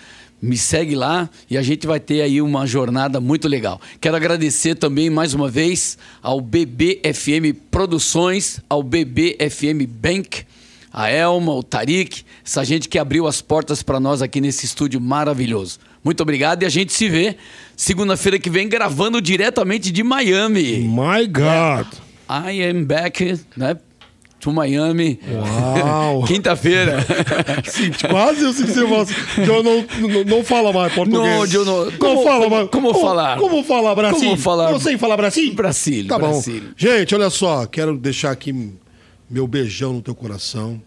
[0.41, 3.81] Me segue lá e a gente vai ter aí uma jornada muito legal.
[4.01, 10.45] Quero agradecer também mais uma vez ao BBFM Produções, ao BBFM Bank,
[10.93, 15.01] a Elma, o Tarik, essa gente que abriu as portas para nós aqui nesse estúdio
[15.01, 15.79] maravilhoso.
[16.03, 17.37] Muito obrigado e a gente se vê
[17.77, 20.79] segunda-feira que vem gravando diretamente de Miami.
[20.79, 22.12] My God!
[22.29, 23.77] I am back, né?
[24.41, 25.21] To Miami.
[25.31, 26.25] Uau!
[26.27, 26.97] Quinta-feira.
[28.11, 29.09] Quase eu senti voz.
[29.39, 31.23] Eu não, não, não fala mais português.
[31.23, 32.69] Não, eu não- Não como- fala como- mais.
[32.71, 33.39] como falar?
[33.39, 34.21] Como falar Brasil?
[34.21, 35.55] Como falar- Não sei falar Brasil?
[35.55, 36.31] Brasília, Tá bom.
[36.33, 36.71] Brasília.
[36.77, 37.67] Gente, olha só.
[37.67, 38.73] Quero deixar aqui
[39.31, 40.83] meu beijão no teu coração.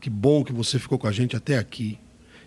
[0.00, 1.98] Que bom que você ficou com a gente até aqui.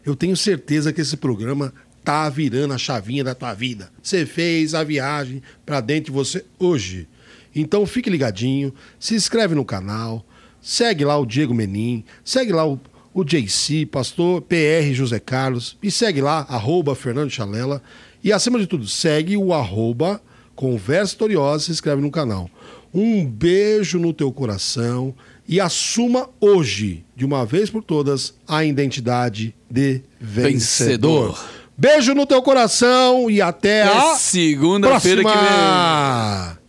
[0.03, 1.71] Eu tenho certeza que esse programa
[2.03, 3.91] tá virando a chavinha da tua vida.
[4.01, 7.07] Você fez a viagem pra dentro de você hoje.
[7.55, 10.25] Então fique ligadinho, se inscreve no canal,
[10.61, 12.79] segue lá o Diego Menin, segue lá o,
[13.13, 17.81] o JC, pastor PR José Carlos, e segue lá, arroba Fernando Chalela.
[18.23, 20.21] E acima de tudo, segue o arroba
[20.55, 22.49] Conversa Toriosa, se inscreve no canal.
[22.93, 25.15] Um beijo no teu coração
[25.47, 31.31] e assuma hoje, de uma vez por todas, a identidade de vencedor.
[31.31, 31.45] Vencedor.
[31.77, 36.60] Beijo no teu coração e até a É segunda-feira que vem.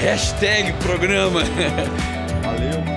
[0.00, 1.42] Hashtag programa.
[2.42, 2.89] Valeu.